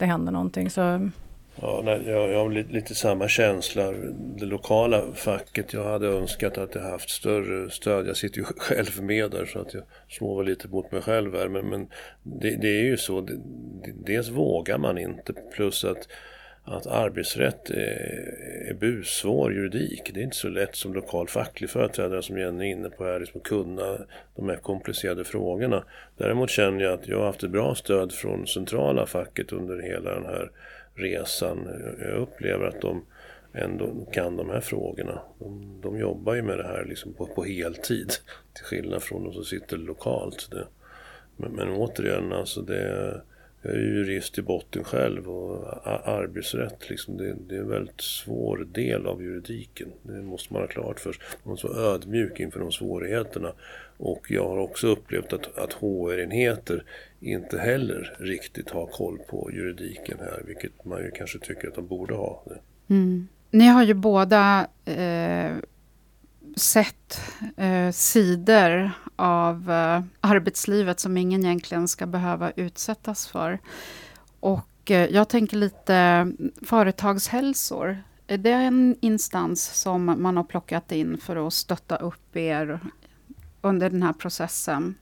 [0.02, 0.70] det händer någonting.
[0.70, 1.10] Så
[1.60, 3.92] Ja, nej, jag, jag har lite, lite, samma känsla.
[4.38, 8.06] Det lokala facket, jag hade önskat att jag haft större stöd.
[8.06, 11.48] Jag sitter ju själv med där så att jag slår lite mot mig själv här.
[11.48, 11.88] Men, men
[12.22, 13.36] det, det, är ju så, det,
[14.06, 16.08] dels vågar man inte plus att
[16.64, 20.10] att arbetsrätt är, är bussvår juridik.
[20.14, 23.20] Det är inte så lätt som lokal facklig företrädare som Jenny är inne på här,
[23.20, 23.98] liksom kunna
[24.36, 25.84] de här komplicerade frågorna.
[26.16, 30.14] Däremot känner jag att jag har haft ett bra stöd från centrala facket under hela
[30.14, 30.50] den här
[30.94, 31.68] resan.
[32.00, 33.04] Jag upplever att de
[33.52, 35.22] ändå kan de här frågorna.
[35.38, 38.10] De, de jobbar ju med det här liksom på, på heltid
[38.54, 40.50] till skillnad från de som sitter lokalt.
[40.50, 40.66] Det,
[41.36, 43.22] men, men återigen, alltså det
[43.64, 48.66] jag är jurist i botten själv och arbetsrätt liksom, det, det, är en väldigt svår
[48.72, 49.88] del av juridiken.
[50.02, 51.22] Det måste man ha klart för sig.
[51.42, 53.52] Man måste vara ödmjuk inför de svårigheterna.
[53.96, 56.84] Och jag har också upplevt att, att HR-enheter
[57.22, 61.86] inte heller riktigt har koll på juridiken här, vilket man ju kanske tycker att de
[61.86, 62.44] borde ha.
[62.88, 63.28] Mm.
[63.50, 65.52] Ni har ju båda eh,
[66.56, 67.20] sett
[67.56, 73.58] eh, sidor av eh, arbetslivet som ingen egentligen ska behöva utsättas för.
[74.40, 76.26] Och eh, jag tänker lite
[76.62, 78.02] företagshälsor.
[78.26, 82.80] Är det en instans som man har plockat in för att stötta upp er
[83.60, 84.94] under den här processen?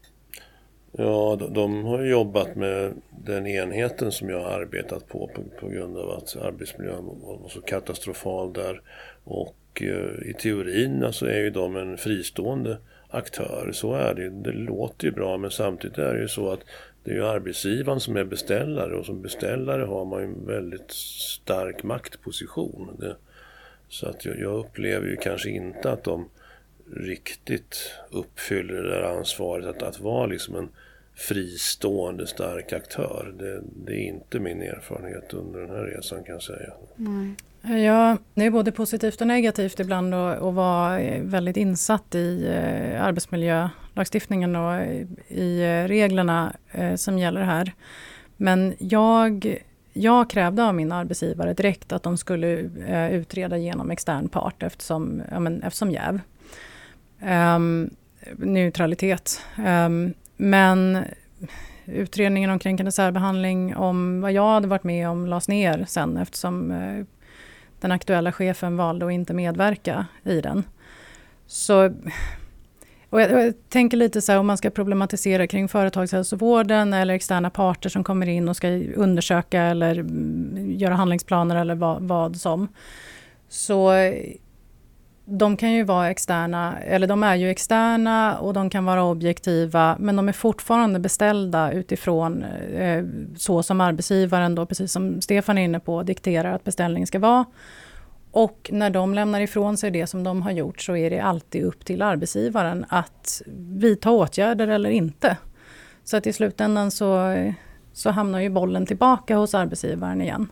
[0.92, 2.92] Ja, de, de har jobbat med
[3.24, 7.60] den enheten som jag har arbetat på på, på grund av att arbetsmiljön var så
[7.60, 8.82] katastrofal där.
[9.24, 13.70] Och eh, i teorin alltså är ju de en fristående aktör.
[13.72, 16.60] Så är det Det låter ju bra men samtidigt är det ju så att
[17.04, 20.90] det är ju arbetsgivaren som är beställare och som beställare har man ju en väldigt
[20.90, 22.96] stark maktposition.
[22.98, 23.16] Det,
[23.88, 26.28] så att jag, jag, upplever ju kanske inte att de
[26.96, 30.68] riktigt uppfyller det där ansvaret att, att vara liksom en
[31.14, 33.34] fristående stark aktör.
[33.38, 36.72] Det, det, är inte min erfarenhet under den här resan kan jag säga.
[36.96, 37.34] Nej.
[37.84, 43.04] Ja, det är både positivt och negativt ibland att, att vara väldigt insatt i eh,
[43.04, 44.82] arbetsmiljölagstiftningen och
[45.28, 47.72] i eh, reglerna eh, som gäller här.
[48.36, 49.58] Men jag,
[49.92, 55.22] jag krävde av min arbetsgivare direkt att de skulle eh, utreda genom extern part eftersom,
[55.30, 56.20] ja, men, eftersom jäv.
[57.22, 57.90] Um,
[58.36, 59.40] neutralitet.
[59.58, 61.04] Um, men
[61.86, 66.70] utredningen om kränkande särbehandling om vad jag hade varit med om lades ner sen eftersom
[66.70, 67.04] eh,
[67.80, 70.64] den aktuella chefen valde att inte medverka i den.
[71.46, 71.86] Så,
[73.10, 77.50] och jag, jag, tänker lite så här om man ska problematisera kring företagshälsovården eller externa
[77.50, 82.68] parter som kommer in och ska undersöka eller mm, göra handlingsplaner eller vad, vad som.
[83.48, 83.92] Så
[85.24, 89.96] de kan ju vara externa, eller de är ju externa och de kan vara objektiva,
[89.98, 92.42] men de är fortfarande beställda utifrån
[92.74, 93.04] eh,
[93.36, 97.44] så som arbetsgivaren då, precis som Stefan är inne på, dikterar att beställningen ska vara.
[98.32, 101.64] Och när de lämnar ifrån sig det som de har gjort så är det alltid
[101.64, 105.36] upp till arbetsgivaren att vidta åtgärder eller inte.
[106.04, 107.36] Så att i slutändan så,
[107.92, 110.48] så hamnar ju bollen tillbaka hos arbetsgivaren igen.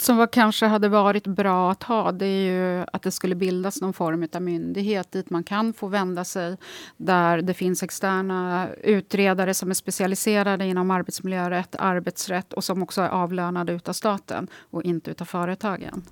[0.00, 3.80] Som var, kanske hade varit bra att ha, det är ju att det skulle bildas
[3.80, 6.56] någon form av myndighet dit man kan få vända sig.
[6.96, 13.08] Där det finns externa utredare som är specialiserade inom arbetsmiljörätt, arbetsrätt och som också är
[13.08, 16.02] avlönade utav staten och inte utav företagen.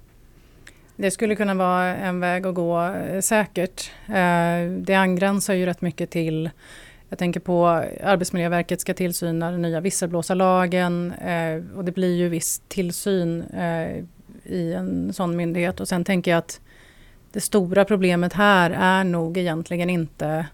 [0.97, 3.91] Det skulle kunna vara en väg att gå eh, säkert.
[4.07, 6.51] Eh, det angränsar ju rätt mycket till
[7.13, 7.67] jag tänker på
[8.03, 14.05] Arbetsmiljöverket ska tillsyna den nya visselblåsarlagen eh, och det blir ju viss tillsyn eh,
[14.45, 15.81] i en sån myndighet.
[15.81, 16.61] Och sen tänker jag att
[17.33, 20.47] det stora problemet här är nog egentligen inte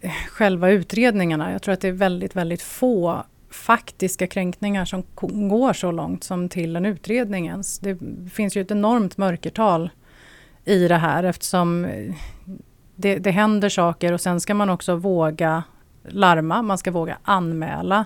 [0.00, 1.52] eh, själva utredningarna.
[1.52, 5.04] Jag tror att det är väldigt, väldigt få faktiska kränkningar som
[5.48, 7.78] går så långt som till en utredning ens.
[7.78, 7.98] Det
[8.32, 9.90] finns ju ett enormt mörkertal
[10.64, 12.14] i det här eftersom eh,
[13.02, 15.62] det, det händer saker och sen ska man också våga
[16.08, 18.04] larma, man ska våga anmäla.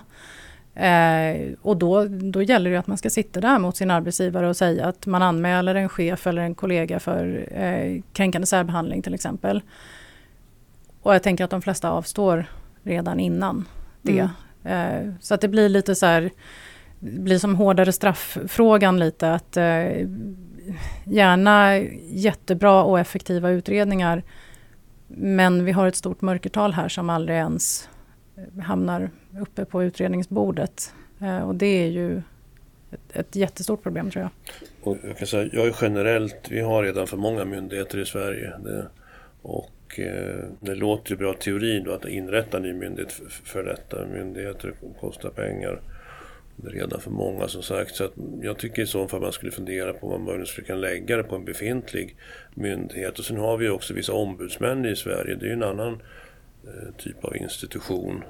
[0.75, 4.57] Eh, och då, då gäller det att man ska sitta där mot sin arbetsgivare och
[4.57, 9.61] säga att man anmäler en chef eller en kollega för eh, kränkande särbehandling till exempel.
[11.01, 12.45] Och jag tänker att de flesta avstår
[12.83, 13.65] redan innan
[14.01, 14.29] det.
[14.63, 15.07] Mm.
[15.07, 16.29] Eh, så att det blir lite så här,
[16.99, 20.07] blir som hårdare strafffrågan lite att eh,
[21.05, 21.77] gärna
[22.09, 24.23] jättebra och effektiva utredningar
[25.07, 27.89] men vi har ett stort mörkertal här som aldrig ens
[28.35, 29.09] eh, hamnar
[29.41, 30.93] uppe på utredningsbordet.
[31.21, 32.17] Eh, och det är ju
[32.91, 34.31] ett, ett jättestort problem tror jag.
[34.81, 38.53] Och jag kan säga, jag är generellt, vi har redan för många myndigheter i Sverige.
[38.63, 38.87] Det,
[39.41, 43.25] och och eh, det låter ju bra teori då att inrätta en ny myndighet för,
[43.29, 44.05] för detta.
[44.05, 45.81] Myndigheter kostar pengar.
[46.63, 47.95] Redan för många som sagt.
[47.95, 48.09] Så
[48.41, 51.17] jag tycker i så fall man skulle fundera på om man möjligen skulle kunna lägga
[51.17, 52.15] det på en befintlig
[52.53, 53.19] myndighet.
[53.19, 55.35] Och sen har vi också vissa ombudsmän i Sverige.
[55.35, 56.01] Det är ju en annan
[56.63, 58.23] eh, typ av institution.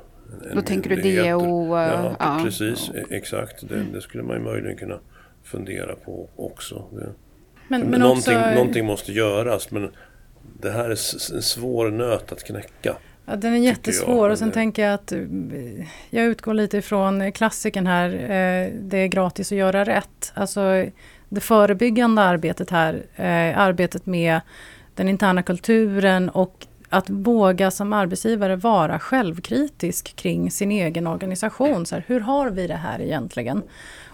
[0.54, 1.76] Då tänker du DO?
[1.76, 2.92] Uh, ja, ja, precis.
[2.94, 3.02] Ja.
[3.10, 3.70] Exakt.
[3.70, 5.00] Det, det, skulle man ju möjligen kunna
[5.44, 6.86] fundera på också.
[6.92, 7.10] Det,
[7.68, 8.50] men, men någonting, också...
[8.50, 9.72] någonting måste göras.
[9.72, 9.92] Men
[10.62, 10.90] det här är
[11.36, 12.98] en svår nöt att knäcka.
[13.30, 15.20] Ja, den är jättesvår och sen tänker jag att eh,
[16.10, 20.32] jag utgår lite ifrån klassiken här, eh, det är gratis att göra rätt.
[20.34, 20.86] Alltså
[21.30, 24.42] det förebyggande arbetet här, eh, arbetet med
[24.96, 31.86] den interna kulturen och att våga som arbetsgivare vara självkritisk kring sin egen organisation.
[31.86, 33.64] Så här, hur har vi det här egentligen?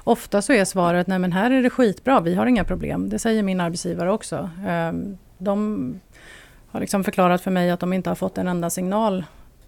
[0.03, 3.09] Ofta så är svaret, nej men här är det skitbra, vi har inga problem.
[3.09, 4.49] Det säger min arbetsgivare också.
[4.67, 5.99] Ehm, de
[6.73, 9.23] har liksom förklarat för mig att de inte har fått en enda signal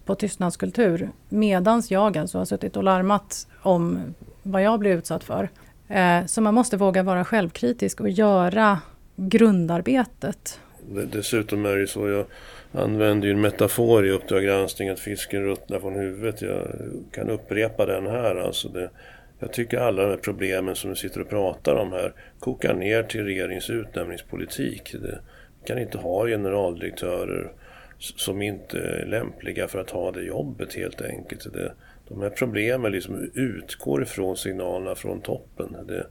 [0.05, 1.09] på tystnadskultur.
[1.29, 3.99] Medans jag alltså har suttit och larmat om
[4.43, 5.49] vad jag blir utsatt för.
[5.87, 8.79] Eh, så man måste våga vara självkritisk och göra
[9.15, 10.59] grundarbetet.
[11.11, 12.25] Dessutom är det så, jag
[12.83, 16.41] använder ju en metafor i Uppdrag granskning att fisken ruttnar från huvudet.
[16.41, 16.67] Jag
[17.11, 18.35] kan upprepa den här.
[18.35, 18.89] Alltså det,
[19.39, 23.03] jag tycker alla de här problemen som vi sitter och pratar om här kokar ner
[23.03, 24.95] till regeringens utnämningspolitik.
[25.01, 25.19] Det,
[25.65, 27.51] kan inte ha generaldirektörer
[27.99, 31.53] som inte är lämpliga för att ha det jobbet helt enkelt.
[31.53, 31.73] Det,
[32.07, 35.75] de här problemen liksom utgår ifrån signalerna från toppen.
[35.87, 36.05] Det,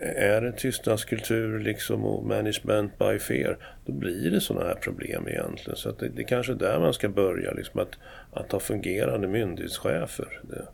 [0.00, 5.76] är det tystnadskultur liksom och management by fear, då blir det sådana här problem egentligen.
[5.76, 7.98] Så att det, det är kanske där man ska börja, liksom att,
[8.32, 10.40] att ha fungerande myndighetschefer.
[10.42, 10.66] Det,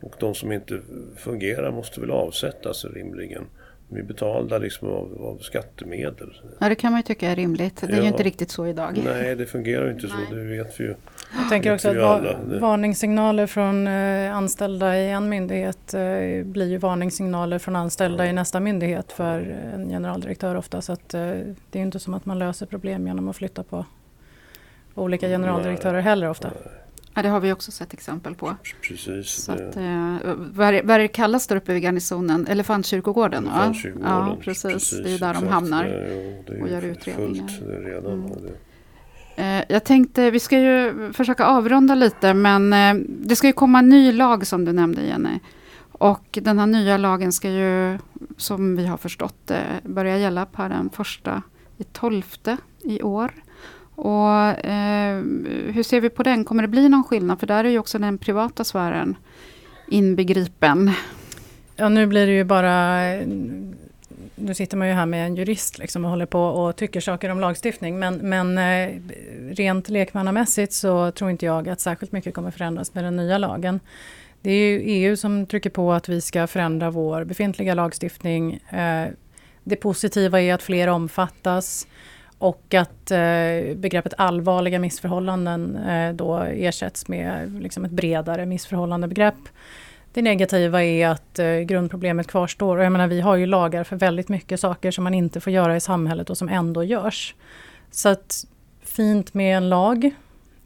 [0.00, 0.80] och de som inte
[1.16, 3.46] fungerar måste väl avsättas rimligen.
[3.90, 6.40] De är betalda liksom av, av, skattemedel.
[6.58, 7.80] Ja, det kan man ju tycka är rimligt.
[7.80, 8.02] Det är ja.
[8.02, 9.00] ju inte riktigt så idag.
[9.04, 10.26] Nej, det fungerar ju inte Nej.
[10.28, 10.34] så.
[10.34, 10.94] Det vet vi ju.
[11.38, 16.78] Jag tänker också att va varningssignaler från eh, anställda i en myndighet eh, blir ju
[16.78, 18.30] varningssignaler från anställda ja.
[18.30, 19.40] i nästa myndighet för
[19.74, 20.82] en generaldirektör ofta.
[20.82, 21.20] Så att, eh,
[21.70, 23.84] det är inte som att man löser problem genom att flytta på
[24.94, 26.02] olika generaldirektörer Nej.
[26.02, 26.48] heller ofta.
[26.48, 26.80] Nej.
[27.20, 28.56] Ja, det har vi också sett exempel på.
[28.82, 29.30] Precis.
[29.30, 32.46] Så att, eh, vad, är, vad är det kallas där uppe vid garnisonen?
[32.46, 33.46] Elefantkyrkogården?
[33.46, 34.72] Elefantkyrkogården ja, precis.
[34.72, 35.02] precis.
[35.04, 35.84] Det är där de hamnar
[36.60, 37.48] och gör utredningar.
[37.48, 38.12] Fullt redan.
[38.12, 39.58] Mm.
[39.60, 43.78] Eh, jag tänkte, vi ska ju försöka avrunda lite, men eh, det ska ju komma
[43.78, 45.38] en ny lag som du nämnde Jenny.
[45.92, 47.98] Och den här nya lagen ska ju,
[48.36, 49.50] som vi har förstått
[49.82, 51.42] börja gälla på den första
[51.78, 53.30] i tolfte i år.
[54.00, 55.16] Och, eh,
[55.72, 56.44] hur ser vi på den?
[56.44, 57.40] Kommer det bli någon skillnad?
[57.40, 59.16] För där är ju också den privata sfären
[59.88, 60.90] inbegripen.
[61.76, 63.00] Ja, nu blir det ju bara
[64.40, 67.28] nu sitter man ju här med en jurist liksom och håller på och tycker saker
[67.30, 67.98] om lagstiftning.
[67.98, 69.00] Men, men eh,
[69.50, 73.80] rent lekmannamässigt så tror inte jag att särskilt mycket kommer förändras med den nya lagen.
[74.40, 78.54] Det är ju EU som trycker på att vi ska förändra vår befintliga lagstiftning.
[78.54, 79.06] Eh,
[79.64, 81.86] det positiva är att fler omfattas
[82.40, 89.48] och att eh, begreppet allvarliga missförhållanden eh, då ersätts med liksom ett bredare missförhållandebegrepp.
[90.12, 92.76] Det negativa är att eh, grundproblemet kvarstår.
[92.76, 95.52] Och jag menar, vi har ju lagar för väldigt mycket saker som man inte får
[95.52, 97.34] göra i samhället och som ändå görs.
[97.90, 98.44] Så att
[98.82, 100.04] fint med en lag.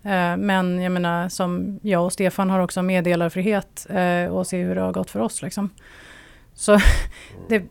[0.02, 4.74] Eh, men jag menar, som jag och Stefan har också meddelarfrihet eh, och se hur
[4.74, 5.42] det har gått för oss.
[5.42, 5.70] Liksom.
[6.54, 6.78] Så
[7.48, 7.62] det,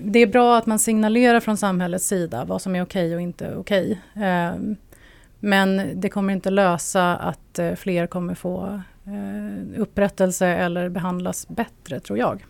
[0.00, 3.20] det är bra att man signalerar från samhällets sida vad som är okej okay och
[3.20, 4.00] inte okej.
[4.14, 4.28] Okay.
[4.28, 4.54] Eh,
[5.40, 12.00] men det kommer inte lösa att eh, fler kommer få eh, upprättelse eller behandlas bättre,
[12.00, 12.44] tror jag.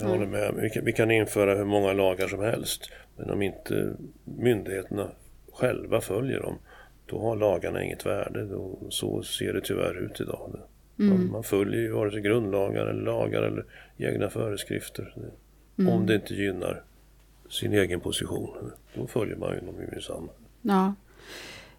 [0.00, 0.54] Jag håller med.
[0.56, 2.90] Vi kan, vi kan införa hur många lagar som helst.
[3.16, 5.08] Men om inte myndigheterna
[5.52, 6.58] själva följer dem,
[7.06, 8.46] då har lagarna inget värde.
[8.46, 10.60] Då, så ser det tyvärr ut idag.
[10.98, 11.16] Mm.
[11.16, 13.64] Man, man följer ju vare sig grundlagar eller lagar eller
[13.96, 15.14] egna föreskrifter.
[15.78, 15.92] Mm.
[15.92, 16.82] Om det inte gynnar
[17.50, 20.28] sin egen position, då följer man ju dem minsann.
[20.62, 20.94] Ja.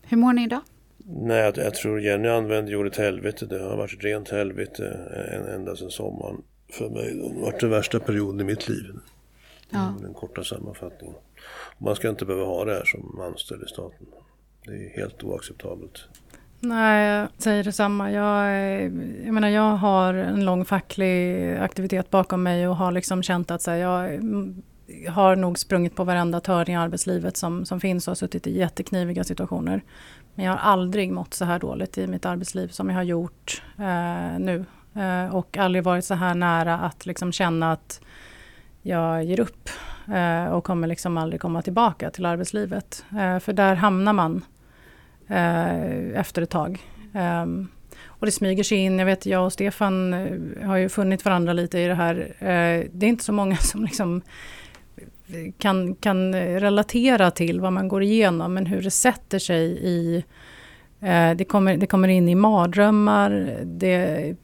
[0.02, 0.62] Hur mår ni idag?
[0.98, 3.46] Nej, jag, jag, tror Jenny använde ordet helvete.
[3.46, 5.00] Det har varit rent helvete
[5.56, 7.14] ända sedan sommaren för mig.
[7.14, 8.96] Det har varit den värsta perioden i mitt liv.
[9.70, 9.94] Ja.
[10.02, 11.16] Den korta sammanfattningen.
[11.78, 14.08] Man ska inte behöva ha det här som anställd i staten.
[14.66, 16.08] Det är helt oacceptabelt.
[16.60, 18.12] Nej, jag säger detsamma.
[18.12, 18.84] Jag, eh,
[19.26, 23.62] jag menar, jag har en lång facklig aktivitet bakom mig och har liksom känt att
[23.62, 24.64] så här, jag mm,
[25.10, 28.58] har nog sprungit på varenda törn i arbetslivet som, som finns och har suttit i
[28.58, 29.82] jättekniviga situationer.
[30.36, 33.62] Men jag har aldrig mått så här dåligt i mitt arbetsliv som jag har gjort
[33.78, 34.66] eh, nu.
[34.96, 38.02] Eh, och aldrig varit så här nära att liksom känna att
[38.82, 39.70] jag ger upp
[40.14, 43.06] eh, och kommer liksom aldrig komma tillbaka till arbetslivet.
[43.12, 44.46] Eh, för där hamnar man
[45.28, 46.86] Eh, efter ett tag.
[47.14, 47.68] Ehm,
[48.06, 49.00] och det smyger sig in.
[49.00, 52.16] Jag vet, jag och Stefan eh, har ju funnit varandra lite i det här.
[52.40, 54.22] Eh, det är inte så många som liksom
[55.58, 60.24] kan, kan relatera till vad man går igenom, men hur det sätter sig i
[61.38, 64.36] det kommer, det kommer in i mardrömmar, det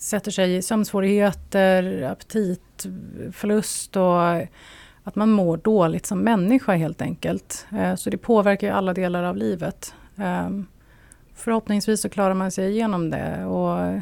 [0.00, 4.32] sätter sig i sömnsvårigheter, aptitförlust och
[5.02, 7.66] att man mår dåligt som människa helt enkelt.
[7.96, 9.94] Så det påverkar ju alla delar av livet.
[10.16, 10.66] Ehm,
[11.34, 13.44] förhoppningsvis så klarar man sig igenom det.
[13.44, 14.00] Och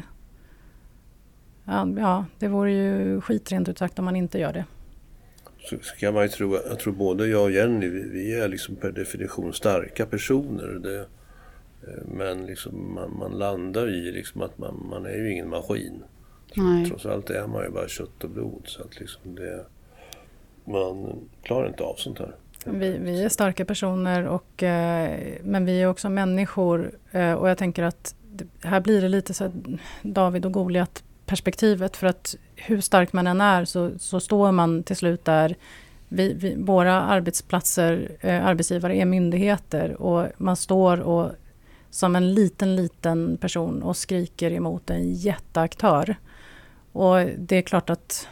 [1.97, 4.65] ja, det vore ju skit rent ut sagt om man inte gör det
[5.63, 8.75] så kan man ju tro, jag tror både jag och Jenny, vi, vi är liksom
[8.75, 10.67] per definition starka personer.
[10.67, 15.49] Det, eh, men liksom man, man, landar i liksom att man, man är ju ingen
[15.49, 16.03] maskin.
[16.55, 16.85] Nej.
[16.85, 18.61] Trots allt är man ju bara kött och blod.
[18.65, 19.65] Så att liksom det,
[20.65, 22.35] man klarar inte av sånt här.
[22.65, 26.91] Vi, vi är starka personer, och, eh, men vi är också människor.
[27.11, 28.15] Eh, och jag tänker att
[28.63, 29.51] här blir det lite så
[30.01, 31.97] David och Goliat perspektivet.
[31.97, 35.55] För att hur stark man än är så, så står man till slut där.
[36.07, 41.31] Vi, vi, våra arbetsplatser, eh, arbetsgivare är myndigheter och man står och
[41.89, 46.15] som en liten, liten person och skriker emot en jätteaktör.
[46.91, 48.27] Och det är klart att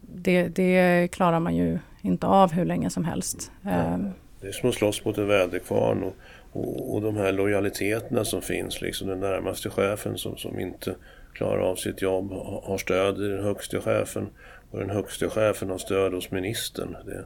[0.00, 3.52] det, det klarar man ju inte av hur länge som helst.
[3.64, 4.10] Ehm.
[4.40, 6.14] det är som att slåss mot en väderkvarn och,
[6.52, 10.94] och, och de här lojaliteterna som finns, liksom den närmaste chefen som, som inte
[11.34, 12.30] klarar av sitt jobb,
[12.62, 14.28] har stöd i den högste chefen
[14.70, 16.96] och den högste chefen har stöd hos ministern.
[17.06, 17.24] Det,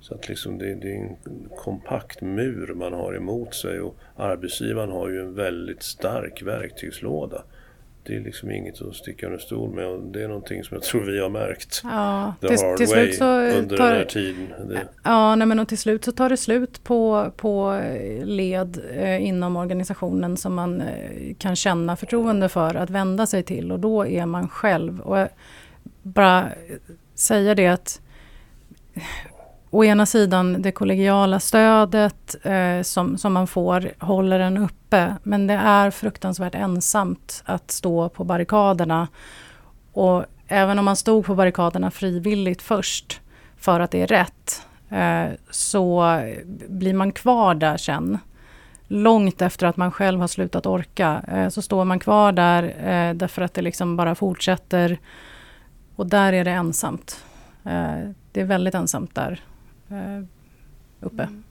[0.00, 1.16] så att liksom det, det, är en
[1.56, 7.42] kompakt mur man har emot sig och arbetsgivaren har ju en väldigt stark verktygslåda
[8.06, 10.82] det är liksom inget att sticka under stol med och det är någonting som jag
[10.82, 11.80] tror vi har märkt.
[11.84, 14.68] Ja, the till, hard till way så under tar, den här tiden.
[14.68, 14.88] Det.
[15.02, 17.80] Ja, nej, men och till slut så tar det slut på, på
[18.22, 23.72] led eh, inom organisationen som man eh, kan känna förtroende för att vända sig till
[23.72, 25.00] och då är man själv.
[25.00, 25.28] Och
[26.02, 26.48] bara
[27.14, 28.00] säga det att
[29.74, 35.16] å ena sidan det kollegiala stödet eh, som, som man får håller en uppe.
[35.22, 39.08] Men det är fruktansvärt ensamt att stå på barrikaderna.
[39.92, 43.20] Och även om man stod på barrikaderna frivilligt först
[43.56, 46.18] för att det är rätt eh, så
[46.68, 48.18] blir man kvar där sen.
[48.86, 53.14] Långt efter att man själv har slutat orka eh, så står man kvar där eh,
[53.14, 54.98] därför att det liksom bara fortsätter.
[55.96, 57.24] Och där är det ensamt.
[57.64, 59.40] Eh, det är väldigt ensamt där
[61.00, 61.22] uppe.
[61.22, 61.44] Mm.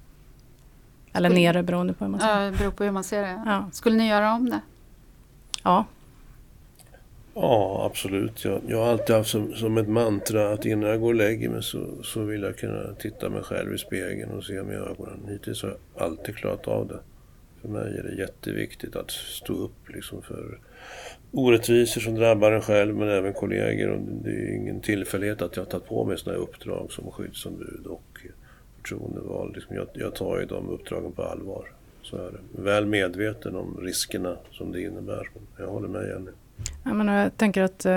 [1.14, 2.46] Eller Skulle, nere beroende på hur man ser det.
[2.46, 3.42] Ja, beror på hur man ser det.
[3.46, 3.70] Ja.
[3.72, 4.60] Skulle ni göra om det?
[5.64, 5.86] Ja.
[7.34, 8.46] Ja, absolut.
[8.46, 11.50] Jag, jag har alltid haft som, som ett mantra att innan jag går och lägger
[11.50, 14.80] mig så, så vill jag kunna titta mig själv i spegeln och se mig i
[14.80, 15.20] ögonen.
[15.30, 17.00] Hittills har jag alltid klarat av det.
[17.62, 20.60] För mig är det jätteviktigt att stå upp liksom för
[21.34, 23.90] orättvisor som drabbar en själv men även kollegor.
[23.90, 27.12] Och det är ingen tillfällighet att jag har tagit på mig sådana här uppdrag som
[27.12, 28.20] skyddsombud och
[28.78, 29.56] förtroendevald.
[29.56, 31.66] Liksom jag, jag tar ju de uppdragen på allvar.
[32.02, 32.62] Så är det.
[32.62, 35.30] Väl medveten om riskerna som det innebär.
[35.58, 36.32] Jag håller med Jenny.
[36.84, 37.94] Jag, menar, jag tänker att eh,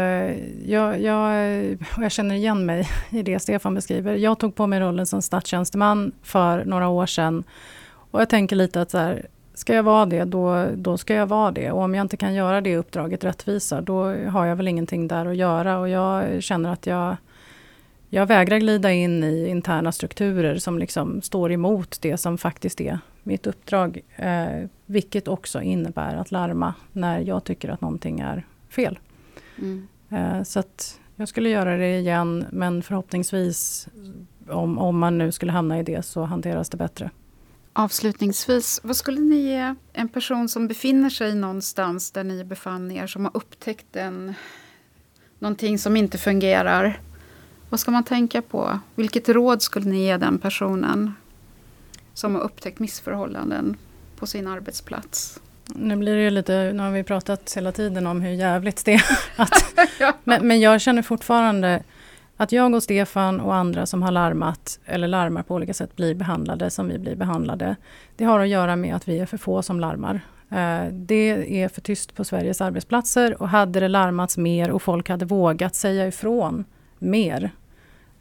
[0.71, 4.15] jag, jag, jag känner igen mig i det Stefan beskriver.
[4.15, 7.45] Jag tog på mig rollen som statstjänsteman för några år sedan.
[8.11, 9.27] Och jag tänker lite att så här,
[9.57, 11.71] ska jag vara det, då, då ska jag vara det.
[11.71, 15.27] Och om jag inte kan göra det uppdraget rättvisa, då har jag väl ingenting där
[15.27, 15.79] att göra.
[15.79, 17.17] Och jag känner att jag,
[18.09, 22.99] jag vägrar glida in i interna strukturer som liksom står emot det som faktiskt är
[23.23, 24.01] mitt uppdrag.
[24.17, 28.99] Eh, vilket också innebär att larma när jag tycker att någonting är fel.
[29.59, 29.89] Mm.
[30.11, 33.89] Eh, så att jag skulle göra det igen, men förhoppningsvis
[34.49, 37.11] om, om man nu skulle hamna i det så hanteras det bättre.
[37.79, 43.07] Avslutningsvis, vad skulle ni ge en person som befinner sig någonstans där ni befann er,
[43.07, 44.35] som har upptäckt en,
[45.39, 47.01] någonting som inte fungerar?
[47.71, 48.79] Vad ska man tänka på?
[48.95, 51.15] Vilket råd skulle ni ge den personen
[52.15, 53.77] som har upptäckt missförhållanden
[54.19, 55.41] på sin arbetsplats?
[55.67, 58.95] Nu blir det ju lite, nu har vi pratat hela tiden om hur jävligt det
[58.95, 59.19] är.
[59.37, 60.13] Att, ja.
[60.25, 61.83] men, men jag känner fortfarande
[62.37, 66.15] att jag och Stefan och andra som har larmat, eller larmar på olika sätt, blir
[66.15, 67.77] behandlade som vi blir behandlade.
[68.17, 70.21] Det har att göra med att vi är för få som larmar.
[70.51, 75.09] Eh, det är för tyst på Sveriges arbetsplatser och hade det larmats mer och folk
[75.09, 76.65] hade vågat säga ifrån
[76.99, 77.51] mer,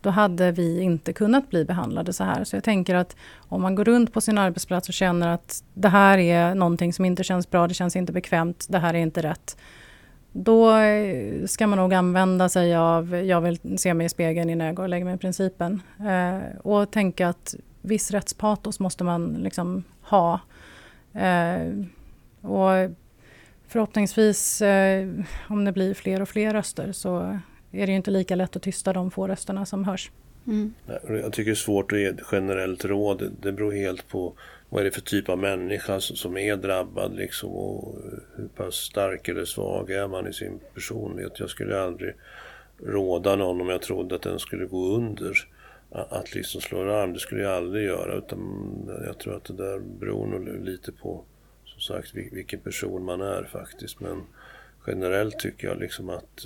[0.01, 2.43] då hade vi inte kunnat bli behandlade så här.
[2.43, 5.89] Så jag tänker att om man går runt på sin arbetsplats och känner att det
[5.89, 9.21] här är någonting som inte känns bra, det känns inte bekvämt, det här är inte
[9.21, 9.57] rätt
[10.37, 10.73] då
[11.45, 14.83] ska man nog använda sig av jag vill se mig i spegeln innan jag går
[14.83, 15.81] och lägger mig principen.
[15.99, 20.39] Eh, och tänka att viss rättspatos måste man liksom ha.
[21.13, 21.85] Eh,
[22.41, 22.91] och
[23.67, 25.09] förhoppningsvis, eh,
[25.47, 27.39] om det blir fler och fler röster så
[27.71, 30.11] är det inte lika lätt att tysta de få rösterna som hörs.
[30.47, 30.73] Mm.
[31.07, 33.31] Jag tycker det är svårt att ge ett generellt råd.
[33.41, 34.33] Det beror helt på
[34.69, 37.95] vad är det för typ av människa som är drabbad liksom och
[38.35, 41.39] hur pass stark eller svag är man i sin personlighet.
[41.39, 42.15] Jag skulle aldrig
[42.83, 45.47] råda någon om jag trodde att den skulle gå under
[45.89, 47.13] att liksom slå larm.
[47.13, 48.39] Det skulle jag aldrig göra utan
[49.05, 51.23] jag tror att det där beror nog lite på
[51.65, 53.99] som sagt vilken person man är faktiskt.
[53.99, 54.23] Men
[54.87, 56.45] generellt tycker jag liksom att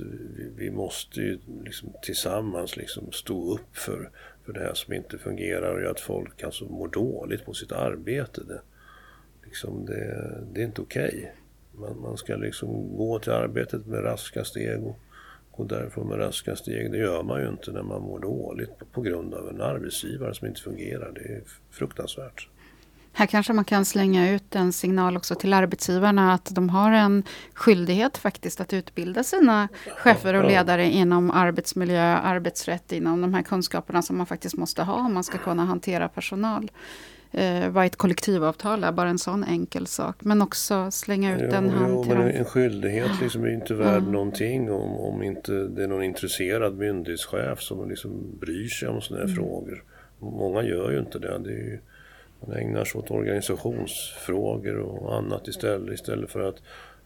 [0.56, 4.10] vi, måste ju liksom tillsammans liksom stå upp för
[4.46, 7.72] för det här som inte fungerar och gör att folk alltså mår dåligt på sitt
[7.72, 8.42] arbete.
[8.44, 8.62] Det,
[9.46, 11.08] liksom det, det är inte okej.
[11.08, 11.30] Okay.
[11.82, 15.00] Man, man ska liksom gå till arbetet med raska steg och
[15.52, 16.92] gå därifrån med raska steg.
[16.92, 20.34] Det gör man ju inte när man mår dåligt på, på grund av en arbetsgivare
[20.34, 21.12] som inte fungerar.
[21.12, 22.48] Det är fruktansvärt.
[23.14, 27.24] Här kanske man kan slänga ut en signal också till arbetsgivarna att de har en
[27.54, 34.02] skyldighet faktiskt att utbilda sina chefer och ledare inom arbetsmiljö, arbetsrätt, inom de här kunskaperna
[34.02, 36.72] som man faktiskt måste ha om man ska kunna hantera personal.
[37.32, 40.16] Eh, vad ett kollektivavtal är, bara en sån enkel sak.
[40.20, 44.04] Men också slänga ut ja, en hand till men En skyldighet liksom är inte värd
[44.04, 44.12] ja.
[44.12, 49.26] någonting om, om inte det är någon intresserad myndighetschef som liksom bryr sig om sådana
[49.26, 49.36] här mm.
[49.36, 49.84] frågor.
[50.20, 51.40] Många gör ju inte det.
[51.40, 51.80] det
[52.48, 56.62] man ägnar sig åt organisationsfrågor och annat istället, istället för att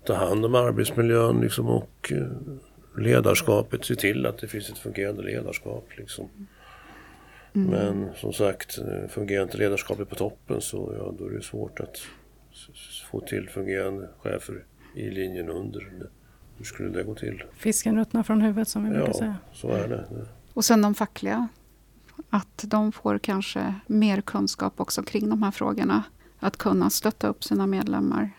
[0.06, 5.22] ta hand om arbetsmiljön liksom och eh, ledarskapet, se till att det finns ett fungerande
[5.24, 5.88] ledarskap.
[5.98, 6.30] Liksom.
[7.56, 7.70] Mm.
[7.70, 11.80] Men som sagt, eh, fungerar inte ledarskapet på toppen så ja, då är det svårt
[11.80, 11.98] att
[13.12, 14.64] få till fungerande chefer
[14.96, 15.94] i linjen under.
[16.58, 17.44] Hur skulle det gå till?
[17.58, 19.38] Fisken ruttnar från huvudet som vi ja, brukar säga.
[19.54, 20.06] så är det.
[20.54, 21.48] Och sen de fackliga
[22.30, 26.04] att de får kanske mer kunskap också kring de här frågorna.
[26.40, 28.30] Att kunna stötta upp sina medlemmar.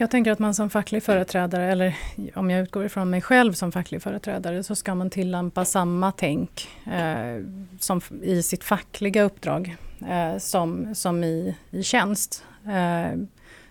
[0.00, 1.96] Jag tänker att man som facklig företrädare, eller
[2.34, 6.68] om jag utgår ifrån mig själv som facklig företrädare, så ska man tillämpa samma tänk
[6.84, 7.44] eh,
[7.78, 9.76] som i sitt fackliga uppdrag
[10.08, 12.44] eh, som, som i, i tjänst.
[12.64, 13.18] Eh,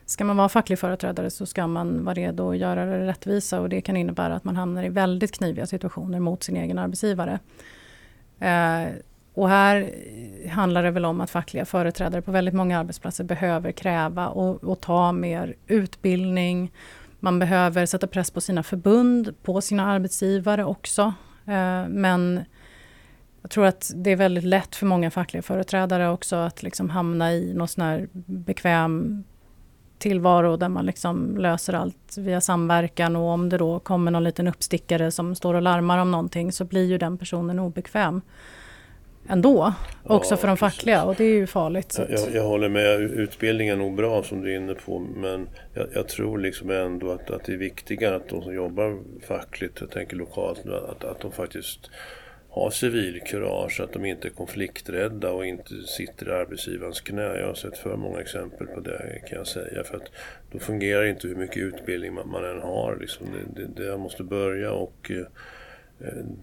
[0.05, 3.69] ska man vara facklig företrädare så ska man vara redo att göra det rättvisa och
[3.69, 7.39] det kan innebära att man hamnar i väldigt kniviga situationer mot sin egen arbetsgivare.
[8.39, 8.87] Eh,
[9.37, 9.91] och här
[10.43, 14.63] eh, handlar det väl om att fackliga företrädare på väldigt många arbetsplatser behöver kräva och,
[14.63, 16.71] och, ta mer utbildning.
[17.19, 21.01] Man behöver sätta press på sina förbund, på sina arbetsgivare också.
[21.45, 22.45] Eh, men
[23.41, 27.33] jag tror att det är väldigt lätt för många fackliga företrädare också att liksom hamna
[27.33, 29.23] i någon sån här bekväm
[29.97, 34.47] tillvaro där man liksom löser allt via samverkan och om det då kommer någon liten
[34.47, 38.21] uppstickare som står och larmar om någonting så blir ju den personen obekväm
[39.29, 39.73] ändå.
[40.03, 41.99] Ja, också för de fackliga och det är ju farligt.
[42.09, 45.87] Jag, jag, håller med, utbildningen är nog bra som du är inne på men jag,
[45.93, 49.91] jag tror liksom ändå att, att det är viktigare att de som jobbar fackligt, jag
[49.91, 51.89] tänker lokalt att, att de faktiskt
[52.49, 57.37] har civilkurage, att de inte är konflikträdda och inte sitter i arbetsgivarens knä.
[57.39, 59.83] Jag har sett för många exempel på det kan jag säga.
[59.83, 60.11] För att
[60.51, 62.97] då fungerar inte hur mycket utbildning man, man än har.
[63.01, 65.25] Liksom det, det, det måste börja och eh,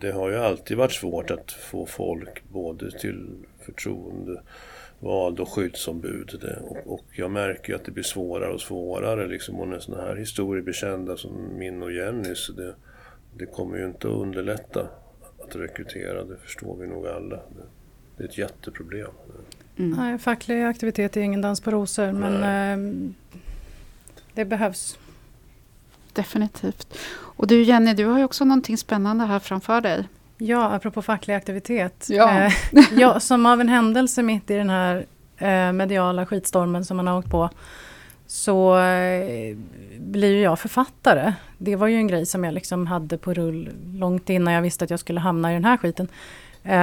[0.01, 3.29] det har ju alltid varit svårt att få folk både till
[3.61, 6.45] förtroendevald och skyddsombud.
[6.63, 9.27] Och, och, jag märker ju att det blir svårare och svårare.
[9.27, 9.61] Liksom.
[9.61, 12.75] Och när sådana här historier blir kända som min och Jennys, det,
[13.37, 14.89] det kommer ju inte att underlätta
[15.39, 17.41] att rekrytera, det förstår vi nog alla.
[18.17, 19.11] Det är ett jätteproblem.
[19.77, 19.91] Mm.
[19.91, 23.11] Nej, facklig aktivitet är ingen dans på rosor men eh,
[24.35, 24.99] det behövs.
[26.15, 26.99] Definitivt.
[27.17, 30.09] Och du Jenny, du har ju också någonting spännande här framför dig.
[30.39, 32.07] Ja, apropå facklig aktivitet.
[32.09, 32.41] Ja.
[32.41, 32.53] Eh,
[32.99, 35.07] ja, som av en händelse mitt i den här
[35.39, 37.51] eh, mediala skitstormen som man har åkt på
[38.27, 39.57] så eh,
[39.99, 41.33] blir jag författare.
[41.59, 44.85] Det var ju en grej som jag liksom hade på rull långt innan jag visste
[44.85, 46.09] att jag skulle hamna i den här skiten.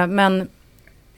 [0.08, 0.48] Men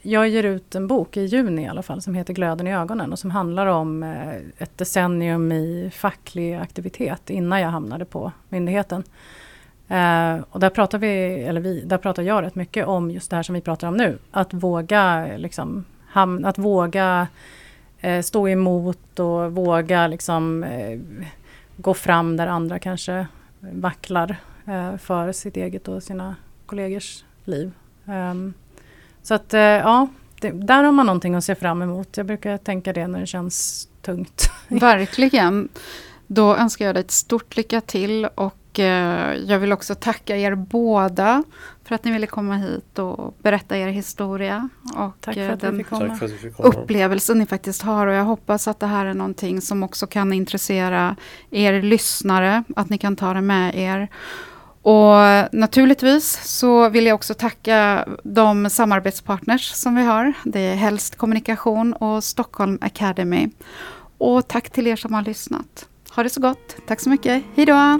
[0.05, 3.11] jag ger ut en bok i juni i alla fall som heter Glöden i ögonen
[3.11, 9.03] och som handlar om eh, ett decennium i facklig aktivitet innan jag hamnade på myndigheten.
[9.87, 13.35] Eh, och där pratar vi, eller vi, där pratar jag rätt mycket om just det
[13.35, 14.17] här som vi pratar om nu.
[14.31, 15.85] Att våga liksom,
[16.45, 17.27] att våga
[17.99, 20.65] eh, stå emot och våga liksom,
[21.77, 23.27] gå fram där andra kanske
[23.59, 24.35] vacklar
[24.97, 26.35] för sitt eget och sina
[26.65, 27.71] kollegors liv.
[28.05, 28.53] Um,
[29.25, 30.07] så att eh, ja,
[30.41, 32.17] det, där har man någonting att se fram emot.
[32.17, 34.49] Jag brukar tänka det när det känns tungt.
[34.67, 35.69] Verkligen.
[36.27, 40.55] Då önskar jag dig ett stort lycka till och Eh, jag vill också tacka er
[40.55, 41.43] båda
[41.83, 44.69] för att ni ville komma hit och berätta er historia.
[44.95, 46.19] Och Tack för att den vi fick komma.
[46.57, 48.07] upplevelsen ni faktiskt har.
[48.07, 51.15] Och jag hoppas att det här är någonting som också kan intressera
[51.51, 52.63] er lyssnare.
[52.75, 54.07] Att ni kan ta det med er.
[54.85, 55.15] Och
[55.51, 60.33] naturligtvis så vill jag också tacka de samarbetspartners som vi har.
[60.43, 63.49] Det är Helst Kommunikation och Stockholm Academy.
[64.17, 65.85] Och tack till er som har lyssnat.
[66.15, 66.75] Ha det så gott.
[66.87, 67.43] Tack så mycket.
[67.55, 67.99] Hej då!